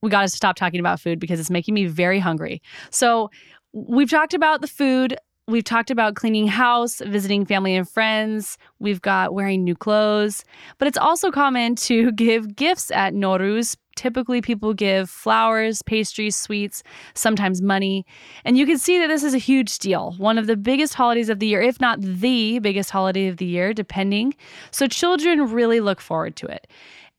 we 0.00 0.10
got 0.10 0.22
to 0.22 0.28
stop 0.28 0.56
talking 0.56 0.80
about 0.80 1.00
food 1.00 1.18
because 1.18 1.40
it's 1.40 1.50
making 1.50 1.74
me 1.74 1.86
very 1.86 2.20
hungry. 2.20 2.62
So 2.90 3.30
we've 3.72 4.10
talked 4.10 4.34
about 4.34 4.60
the 4.60 4.68
food 4.68 5.16
We've 5.48 5.64
talked 5.64 5.90
about 5.90 6.14
cleaning 6.14 6.46
house, 6.46 7.00
visiting 7.00 7.46
family 7.46 7.74
and 7.74 7.88
friends. 7.88 8.58
We've 8.80 9.00
got 9.00 9.32
wearing 9.32 9.64
new 9.64 9.74
clothes. 9.74 10.44
But 10.76 10.88
it's 10.88 10.98
also 10.98 11.30
common 11.30 11.74
to 11.76 12.12
give 12.24 12.54
gifts 12.54 12.90
at 12.90 13.14
Nowruz. 13.14 13.74
Typically, 13.96 14.42
people 14.42 14.74
give 14.74 15.08
flowers, 15.08 15.80
pastries, 15.80 16.36
sweets, 16.36 16.82
sometimes 17.14 17.62
money. 17.62 18.04
And 18.44 18.58
you 18.58 18.66
can 18.66 18.76
see 18.76 18.98
that 18.98 19.06
this 19.06 19.24
is 19.24 19.32
a 19.32 19.38
huge 19.38 19.78
deal. 19.78 20.14
One 20.18 20.36
of 20.36 20.46
the 20.46 20.56
biggest 20.56 20.92
holidays 20.92 21.30
of 21.30 21.38
the 21.38 21.46
year, 21.46 21.62
if 21.62 21.80
not 21.80 22.02
the 22.02 22.58
biggest 22.58 22.90
holiday 22.90 23.26
of 23.28 23.38
the 23.38 23.46
year, 23.46 23.72
depending. 23.72 24.34
So 24.70 24.86
children 24.86 25.50
really 25.50 25.80
look 25.80 26.02
forward 26.02 26.36
to 26.36 26.46
it. 26.46 26.66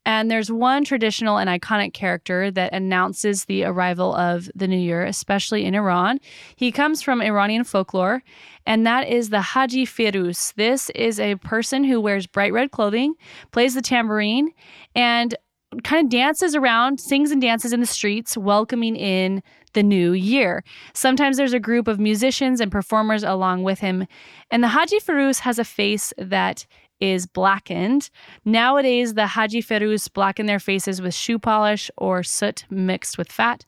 And 0.06 0.32
there's 0.32 0.52
one 0.52 0.86
traditional 0.86 1.38
and 1.38 1.50
iconic 1.50 1.94
character 1.94 2.50
that 2.52 2.74
announces 2.74 3.46
the 3.46 3.64
arrival 3.66 4.16
of 4.16 4.50
the 4.56 4.68
new 4.68 4.78
year, 4.78 5.04
especially 5.04 5.66
in 5.66 5.76
Iran. 5.76 6.20
He 6.56 6.72
comes 6.72 7.02
from 7.02 7.22
Iranian 7.22 7.64
folklore, 7.64 8.24
and 8.66 8.88
that 8.88 9.08
is 9.08 9.30
the 9.30 9.42
Haji 9.42 9.86
Firuz. 9.86 10.54
This 10.56 10.90
is 10.92 11.20
a 11.20 11.36
person 11.36 11.84
who 11.84 12.02
wears 12.02 12.28
bright 12.28 12.54
red 12.54 12.72
clothing, 12.72 13.14
plays 13.52 13.76
the 13.76 13.82
tambourine, 13.82 14.52
and 14.96 15.36
kind 15.84 16.06
of 16.06 16.10
dances 16.10 16.56
around, 16.56 17.00
sings 17.00 17.30
and 17.30 17.42
dances 17.42 17.74
in 17.74 17.80
the 17.80 17.86
streets, 17.86 18.36
welcoming 18.36 18.96
in 18.96 19.44
the 19.74 19.84
new 19.84 20.14
year. 20.14 20.64
Sometimes 20.94 21.38
there's 21.38 21.54
a 21.54 21.60
group 21.60 21.88
of 21.88 22.00
musicians 22.00 22.60
and 22.60 22.72
performers 22.72 23.24
along 23.24 23.64
with 23.64 23.80
him. 23.80 24.08
And 24.50 24.64
the 24.64 24.70
Haji 24.70 25.00
Firuz 25.00 25.40
has 25.42 25.60
a 25.60 25.64
face 25.64 26.12
that 26.18 26.66
is 27.00 27.26
blackened. 27.26 28.10
Nowadays, 28.46 29.14
the 29.14 29.28
Haji 29.28 29.62
Firuz 29.62 30.12
blacken 30.12 30.46
their 30.46 30.60
faces 30.60 31.02
with 31.02 31.14
shoe 31.14 31.40
polish 31.40 31.90
or 31.98 32.24
soot 32.24 32.66
mixed 32.70 33.18
with 33.18 33.32
fat. 33.32 33.66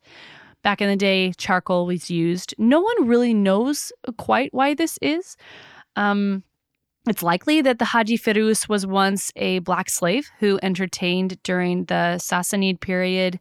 Back 0.63 0.81
in 0.81 0.89
the 0.89 0.95
day, 0.95 1.33
charcoal 1.37 1.85
was 1.85 2.11
used. 2.11 2.53
No 2.57 2.81
one 2.81 3.07
really 3.07 3.33
knows 3.33 3.91
quite 4.17 4.53
why 4.53 4.75
this 4.75 4.99
is. 5.01 5.35
Um, 5.95 6.43
it's 7.07 7.23
likely 7.23 7.61
that 7.61 7.79
the 7.79 7.85
Haji 7.85 8.17
Firuz 8.19 8.69
was 8.69 8.85
once 8.85 9.31
a 9.35 9.59
black 9.59 9.89
slave 9.89 10.29
who 10.39 10.59
entertained 10.61 11.41
during 11.41 11.85
the 11.85 12.19
Sassanid 12.19 12.79
period, 12.79 13.39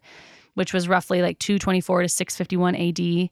which 0.53 0.73
was 0.73 0.87
roughly 0.87 1.21
like 1.21 1.39
224 1.39 2.03
to 2.03 2.09
651 2.09 2.75
AD. 2.75 3.29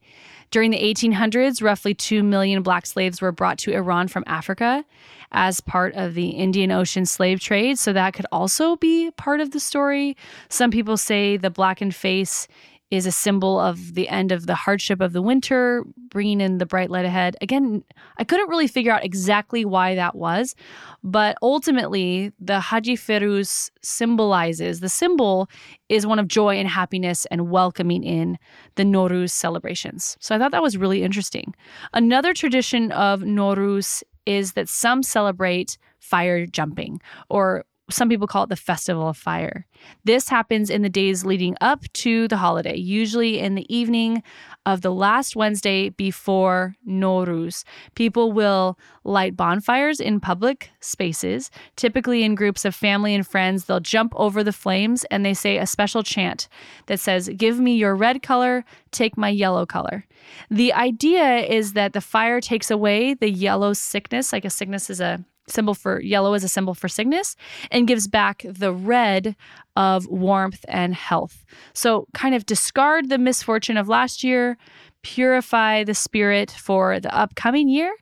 During 0.52 0.72
the 0.72 0.80
1800s, 0.80 1.62
roughly 1.62 1.94
2 1.94 2.24
million 2.24 2.64
black 2.64 2.86
slaves 2.86 3.22
were 3.22 3.32
brought 3.32 3.60
to 3.60 3.74
Iran 3.74 4.08
from 4.08 4.24
Africa 4.26 4.84
as 5.32 5.62
part 5.62 5.94
of 5.94 6.16
the 6.16 6.30
Indian 6.30 6.72
Ocean 6.72 7.06
slave 7.06 7.40
trade. 7.40 7.78
So 7.78 7.94
that 7.94 8.14
could 8.14 8.26
also 8.32 8.76
be 8.78 9.12
part 9.12 9.42
of 9.42 9.52
the 9.52 9.60
story. 9.60 10.18
Some 10.50 10.72
people 10.72 10.98
say 10.98 11.38
the 11.38 11.52
blackened 11.52 11.94
face 11.94 12.48
is 12.92 13.06
a 13.06 13.12
symbol 13.12 13.60
of 13.60 13.94
the 13.94 14.10
end 14.10 14.32
of 14.32 14.48
the 14.48 14.56
hardship 14.56 15.00
of 15.00 15.14
the 15.14 15.22
winter, 15.22 15.84
bringing 16.10 16.42
in 16.42 16.58
the 16.58 16.66
bright 16.66 16.90
light 16.90 17.06
ahead. 17.06 17.36
Again, 17.40 17.84
I 18.18 18.24
couldn't 18.24 18.50
really 18.50 18.68
figure 18.68 18.92
out 18.92 19.06
exactly 19.06 19.64
why 19.64 19.94
that 19.96 20.16
was, 20.16 20.56
but 21.04 21.38
ultimately, 21.42 22.32
the 22.40 22.60
Haji 22.60 22.96
Firuz 22.96 23.70
symbolizes 23.82 24.80
the 24.80 24.90
symbol 24.90 25.50
is 25.88 26.08
one 26.08 26.20
of 26.20 26.28
joy 26.28 26.56
and 26.56 26.68
happiness 26.68 27.26
and 27.28 27.52
welcoming 27.52 28.04
in 28.04 28.38
the 28.76 28.84
Nowruz 28.84 29.32
celebrations. 29.32 30.18
So 30.20 30.36
I 30.36 30.40
thought 30.40 30.52
that 30.52 30.64
was 30.64 30.78
really 30.78 31.04
interesting. 31.04 31.54
Another 31.94 32.34
tradition 32.34 32.92
of 32.94 33.22
Nowruz 33.22 34.04
is 34.26 34.54
that 34.54 34.70
some 34.70 35.04
celebrate 35.04 35.78
fire 36.00 36.46
jumping 36.46 37.00
or 37.30 37.66
some 37.90 38.10
people 38.10 38.28
call 38.28 38.44
it 38.44 38.50
the 38.50 38.56
Festival 38.56 39.10
of 39.10 39.18
Fire. 39.18 39.66
This 40.04 40.30
happens 40.30 40.70
in 40.70 40.82
the 40.82 40.90
days 40.90 41.26
leading 41.26 41.56
up 41.62 41.84
to 41.94 42.28
the 42.28 42.38
holiday, 42.38 42.76
usually 42.76 43.40
in 43.40 43.56
the 43.56 43.74
evening 43.74 44.24
of 44.66 44.82
the 44.82 44.92
last 44.92 45.36
Wednesday 45.36 45.90
before 45.90 46.76
Nowruz. 46.88 47.64
People 47.96 48.32
will 48.32 48.78
light 49.04 49.36
bonfires 49.36 50.00
in 50.00 50.20
public 50.20 50.70
spaces, 50.80 51.50
typically 51.76 52.24
in 52.24 52.36
groups 52.36 52.66
of 52.66 52.76
family 52.76 53.16
and 53.16 53.26
friends. 53.26 53.66
They'll 53.66 53.80
jump 53.80 54.14
over 54.16 54.44
the 54.44 54.54
flames 54.54 55.04
and 55.06 55.26
they 55.26 55.34
say 55.34 55.58
a 55.58 55.66
special 55.66 56.04
chant 56.04 56.48
that 56.86 57.00
says, 57.00 57.30
Give 57.36 57.60
me 57.60 57.76
your 57.76 57.96
red 57.96 58.22
color, 58.22 58.64
take 58.92 59.18
my 59.18 59.30
yellow 59.30 59.66
color. 59.66 60.06
The 60.50 60.74
idea 60.74 61.38
is 61.38 61.74
that 61.74 61.94
the 61.94 62.02
fire 62.02 62.42
takes 62.42 62.70
away 62.70 63.14
the 63.14 63.30
yellow 63.30 63.74
sickness, 63.74 64.32
like 64.34 64.46
a 64.46 64.50
sickness 64.50 64.90
is 64.90 65.02
a 65.02 65.24
symbol 65.50 65.74
for 65.74 66.02
yellow 66.02 66.34
is 66.34 66.44
a 66.44 66.48
symbol 66.48 66.74
for 66.74 66.88
sickness 66.88 67.36
and 67.72 67.88
gives 67.88 68.08
back 68.08 68.46
the 68.48 68.74
red 68.74 69.36
of 69.76 70.08
warmth 70.08 70.66
and 70.68 70.94
health. 70.94 71.46
So, 71.74 72.08
kind 72.14 72.36
of 72.36 72.46
discard 72.46 73.10
the 73.10 73.18
misfortune 73.18 73.78
of 73.78 73.88
last 73.88 74.24
year, 74.24 74.58
purify 75.02 75.84
the 75.84 75.94
spirit 75.94 76.52
for 76.52 77.00
the 77.00 77.16
upcoming 77.16 77.70
year. 77.70 77.94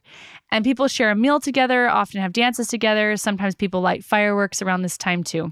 And 0.51 0.63
people 0.63 0.87
share 0.87 1.11
a 1.11 1.15
meal 1.15 1.39
together, 1.39 1.89
often 1.89 2.21
have 2.21 2.31
dances 2.31 2.67
together. 2.67 3.17
Sometimes 3.17 3.53
people 3.53 3.81
light 3.81 4.03
fireworks 4.03 4.61
around 4.61 4.81
this 4.81 4.97
time 4.97 5.23
too. 5.23 5.51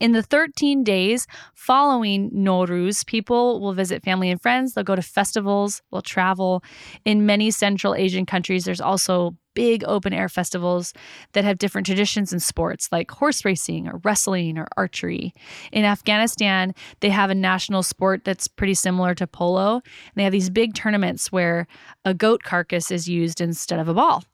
In 0.00 0.12
the 0.12 0.22
13 0.22 0.84
days 0.84 1.26
following 1.54 2.30
Nowruz, 2.30 3.04
people 3.06 3.60
will 3.60 3.72
visit 3.72 4.04
family 4.04 4.30
and 4.30 4.40
friends. 4.40 4.74
They'll 4.74 4.84
go 4.84 4.94
to 4.94 5.02
festivals, 5.02 5.82
they'll 5.90 6.02
travel. 6.02 6.62
In 7.04 7.26
many 7.26 7.50
Central 7.50 7.94
Asian 7.94 8.24
countries, 8.24 8.64
there's 8.64 8.80
also 8.80 9.36
big 9.54 9.84
open 9.84 10.12
air 10.12 10.28
festivals 10.28 10.92
that 11.32 11.44
have 11.44 11.58
different 11.58 11.86
traditions 11.86 12.32
and 12.32 12.42
sports 12.42 12.88
like 12.92 13.10
horse 13.10 13.44
racing 13.44 13.88
or 13.88 14.00
wrestling 14.04 14.58
or 14.58 14.68
archery. 14.76 15.34
In 15.72 15.84
Afghanistan, 15.84 16.74
they 17.00 17.10
have 17.10 17.30
a 17.30 17.34
national 17.34 17.82
sport 17.82 18.24
that's 18.24 18.48
pretty 18.48 18.74
similar 18.74 19.14
to 19.14 19.26
polo. 19.26 19.74
And 19.74 19.82
they 20.16 20.24
have 20.24 20.32
these 20.32 20.50
big 20.50 20.74
tournaments 20.74 21.32
where 21.32 21.66
a 22.04 22.14
goat 22.14 22.42
carcass 22.42 22.90
is 22.90 23.08
used 23.08 23.40
instead 23.40 23.78
of 23.78 23.88
a 23.88 23.94
ball. 23.94 24.24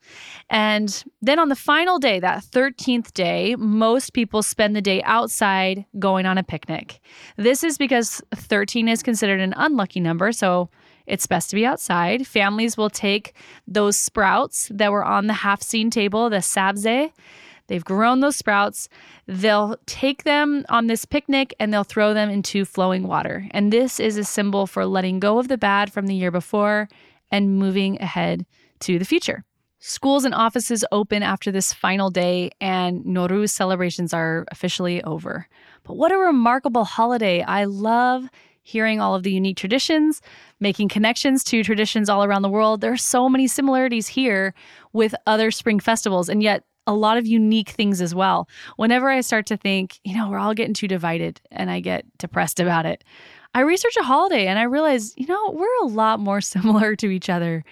And 0.51 1.05
then 1.23 1.39
on 1.39 1.49
the 1.49 1.57
final 1.57 1.99
day, 1.99 2.21
that 2.21 2.45
13th 2.45 3.13
day, 3.13 3.57
most 3.57 4.13
people 4.13 4.43
spend 4.43 4.77
the 4.77 4.83
day 4.83 5.03
outside 5.03 5.85
going 5.99 6.27
on 6.27 6.39
a 6.39 6.43
picnic. 6.43 7.01
This 7.37 7.65
is 7.65 7.79
because 7.79 8.23
13 8.35 8.89
is 8.89 9.03
considered 9.03 9.41
an 9.41 9.55
unlucky 9.57 10.01
number. 10.01 10.33
So 10.33 10.71
it's 11.07 11.27
best 11.27 11.51
to 11.51 11.57
be 11.57 11.67
outside. 11.67 12.27
Families 12.27 12.77
will 12.77 12.91
take 12.91 13.35
those 13.67 13.97
sprouts 13.97 14.71
that 14.73 14.93
were 14.93 15.05
on 15.05 15.27
the 15.27 15.33
Haft-Seen 15.33 15.91
table, 15.91 16.31
the 16.31 16.39
sabze. 16.39 17.13
They've 17.69 17.85
grown 17.85 18.21
those 18.21 18.37
sprouts. 18.37 18.89
They'll 19.27 19.77
take 19.87 20.25
them 20.25 20.65
on 20.69 20.87
this 20.87 21.05
picnic 21.05 21.55
and 21.59 21.73
they'll 21.73 21.85
throw 21.85 22.15
them 22.15 22.31
into 22.31 22.65
flowing 22.65 23.07
water. 23.07 23.49
And 23.51 23.73
this 23.73 23.99
is 23.99 24.17
a 24.17 24.25
symbol 24.25 24.67
for 24.67 24.87
letting 24.87 25.19
go 25.19 25.39
of 25.39 25.49
the 25.49 25.59
bad 25.59 25.93
from 25.93 26.07
the 26.07 26.15
year 26.15 26.31
before 26.31 26.89
and 27.31 27.59
moving 27.59 28.01
ahead 28.01 28.47
to 28.81 28.99
the 28.99 29.05
future. 29.05 29.45
Schools 29.79 30.25
and 30.25 30.35
offices 30.35 30.85
open 30.91 31.23
after 31.23 31.53
this 31.53 31.73
final 31.73 32.11
day, 32.11 32.51
and 32.61 33.05
Nowruz 33.05 33.51
celebrations 33.51 34.15
are 34.15 34.47
officially 34.51 35.03
over. 35.05 35.47
But 35.85 35.97
what 35.97 36.13
a 36.13 36.19
remarkable 36.19 36.85
holiday! 36.85 37.43
I 37.43 37.65
love 37.65 38.29
hearing 38.67 39.01
all 39.01 39.15
of 39.15 39.23
the 39.23 39.31
unique 39.31 39.57
traditions, 39.57 40.21
making 40.59 40.89
connections 40.89 41.45
to 41.45 41.63
traditions 41.63 42.09
all 42.09 42.25
around 42.25 42.43
the 42.43 42.49
world. 42.49 42.81
There 42.81 42.93
are 42.93 42.97
so 42.97 43.29
many 43.29 43.47
similarities 43.47 44.09
here 44.09 44.55
with 44.93 45.15
other 45.25 45.53
spring 45.53 45.79
festivals, 45.79 46.29
and 46.29 46.43
yet 46.43 46.65
a 46.85 46.93
lot 46.93 47.17
of 47.17 47.29
unique 47.29 47.71
things 47.71 48.01
as 48.01 48.13
well. 48.13 48.49
Whenever 48.75 49.09
I 49.09 49.21
start 49.21 49.47
to 49.47 49.57
think, 49.57 50.01
you 50.03 50.17
know, 50.17 50.29
we're 50.29 50.39
all 50.39 50.53
getting 50.53 50.75
too 50.75 50.89
divided 50.89 51.41
and 51.53 51.71
I 51.71 51.79
get 51.79 52.05
depressed 52.19 52.59
about 52.59 52.87
it, 52.87 53.05
I 53.55 53.61
research 53.61 53.97
a 54.01 54.03
holiday 54.03 54.49
and 54.49 54.59
I 54.59 54.65
realize, 54.65 55.15
you 55.17 55.29
know, 55.29 55.51
we're 55.53 55.83
a 55.83 55.87
lot 55.87 56.19
more 56.19 56.41
similar 56.55 56.97
to 56.97 57.09
each 57.09 57.31
other 57.31 57.65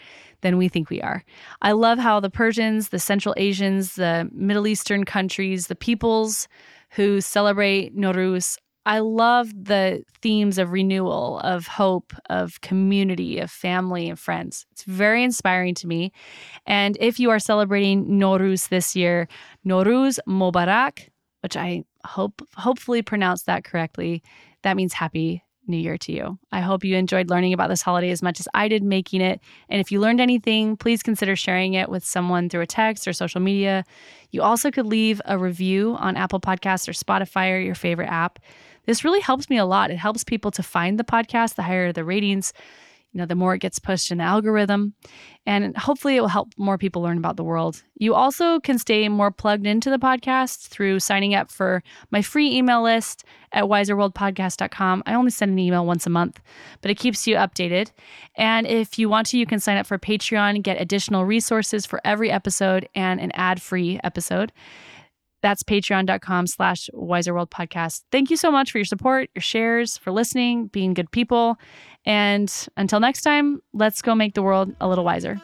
than 0.42 0.58
we 0.58 0.68
think 0.68 0.90
we 0.90 1.02
are. 1.02 1.24
I 1.60 1.72
love 1.72 1.98
how 1.98 2.20
the 2.20 2.30
Persians, 2.30 2.90
the 2.90 3.00
Central 3.00 3.34
Asians, 3.36 3.96
the 3.96 4.30
Middle 4.32 4.68
Eastern 4.68 5.02
countries, 5.04 5.66
the 5.66 5.74
peoples 5.74 6.46
who 6.90 7.20
celebrate 7.20 7.96
Nowruz 7.96 8.58
I 8.86 8.98
love 8.98 9.48
the 9.64 10.04
themes 10.20 10.58
of 10.58 10.70
renewal, 10.72 11.40
of 11.40 11.66
hope, 11.66 12.12
of 12.28 12.60
community, 12.60 13.38
of 13.38 13.50
family 13.50 14.08
and 14.08 14.18
friends. 14.18 14.66
It's 14.72 14.84
very 14.84 15.24
inspiring 15.24 15.74
to 15.76 15.86
me. 15.86 16.12
And 16.66 16.96
if 17.00 17.18
you 17.18 17.30
are 17.30 17.38
celebrating 17.38 18.06
Nowruz 18.06 18.68
this 18.68 18.94
year, 18.94 19.26
Nowruz 19.66 20.18
Mubarak, 20.28 21.08
which 21.40 21.56
I 21.56 21.84
hope 22.04 22.42
hopefully 22.56 23.02
pronounced 23.02 23.46
that 23.46 23.64
correctly, 23.64 24.22
that 24.62 24.76
means 24.76 24.92
happy 24.92 25.42
New 25.66 25.78
Year 25.78 25.96
to 25.98 26.12
you. 26.12 26.38
I 26.52 26.60
hope 26.60 26.84
you 26.84 26.96
enjoyed 26.96 27.30
learning 27.30 27.54
about 27.54 27.68
this 27.68 27.82
holiday 27.82 28.10
as 28.10 28.22
much 28.22 28.38
as 28.40 28.48
I 28.54 28.68
did 28.68 28.82
making 28.82 29.20
it. 29.20 29.40
And 29.68 29.80
if 29.80 29.90
you 29.90 30.00
learned 30.00 30.20
anything, 30.20 30.76
please 30.76 31.02
consider 31.02 31.36
sharing 31.36 31.74
it 31.74 31.88
with 31.88 32.04
someone 32.04 32.48
through 32.48 32.62
a 32.62 32.66
text 32.66 33.08
or 33.08 33.12
social 33.12 33.40
media. 33.40 33.84
You 34.30 34.42
also 34.42 34.70
could 34.70 34.86
leave 34.86 35.22
a 35.24 35.38
review 35.38 35.96
on 35.98 36.16
Apple 36.16 36.40
Podcasts 36.40 36.88
or 36.88 36.92
Spotify 36.92 37.52
or 37.52 37.58
your 37.58 37.74
favorite 37.74 38.10
app. 38.10 38.38
This 38.86 39.04
really 39.04 39.20
helps 39.20 39.48
me 39.50 39.56
a 39.58 39.64
lot. 39.64 39.90
It 39.90 39.96
helps 39.96 40.24
people 40.24 40.50
to 40.52 40.62
find 40.62 40.98
the 40.98 41.04
podcast, 41.04 41.54
the 41.54 41.62
higher 41.62 41.92
the 41.92 42.04
ratings 42.04 42.52
you 43.14 43.18
know, 43.18 43.26
the 43.26 43.36
more 43.36 43.54
it 43.54 43.60
gets 43.60 43.78
pushed 43.78 44.10
in 44.10 44.18
the 44.18 44.24
algorithm. 44.24 44.92
And 45.46 45.76
hopefully 45.76 46.16
it 46.16 46.20
will 46.20 46.28
help 46.28 46.48
more 46.56 46.76
people 46.76 47.00
learn 47.00 47.16
about 47.16 47.36
the 47.36 47.44
world. 47.44 47.84
You 47.96 48.12
also 48.12 48.58
can 48.58 48.76
stay 48.76 49.08
more 49.08 49.30
plugged 49.30 49.66
into 49.66 49.88
the 49.88 49.98
podcast 49.98 50.66
through 50.66 50.98
signing 50.98 51.32
up 51.32 51.48
for 51.48 51.84
my 52.10 52.22
free 52.22 52.52
email 52.52 52.82
list 52.82 53.24
at 53.52 53.64
wiserworldpodcast.com. 53.64 55.04
I 55.06 55.14
only 55.14 55.30
send 55.30 55.52
an 55.52 55.58
email 55.60 55.86
once 55.86 56.08
a 56.08 56.10
month, 56.10 56.40
but 56.80 56.90
it 56.90 56.98
keeps 56.98 57.24
you 57.24 57.36
updated. 57.36 57.92
And 58.34 58.66
if 58.66 58.98
you 58.98 59.08
want 59.08 59.28
to, 59.28 59.38
you 59.38 59.46
can 59.46 59.60
sign 59.60 59.76
up 59.76 59.86
for 59.86 59.96
Patreon 59.96 60.64
get 60.64 60.80
additional 60.80 61.24
resources 61.24 61.86
for 61.86 62.00
every 62.04 62.32
episode 62.32 62.88
and 62.96 63.20
an 63.20 63.30
ad-free 63.34 64.00
episode. 64.02 64.50
That's 65.44 65.62
patreon.com 65.62 66.46
slash 66.46 66.88
wiserworld 66.94 67.50
podcast. 67.50 68.04
Thank 68.10 68.30
you 68.30 68.36
so 68.38 68.50
much 68.50 68.72
for 68.72 68.78
your 68.78 68.86
support, 68.86 69.28
your 69.34 69.42
shares, 69.42 69.98
for 69.98 70.10
listening, 70.10 70.68
being 70.68 70.94
good 70.94 71.10
people. 71.10 71.58
And 72.06 72.50
until 72.78 72.98
next 72.98 73.20
time, 73.20 73.60
let's 73.74 74.00
go 74.00 74.14
make 74.14 74.32
the 74.32 74.42
world 74.42 74.74
a 74.80 74.88
little 74.88 75.04
wiser. 75.04 75.38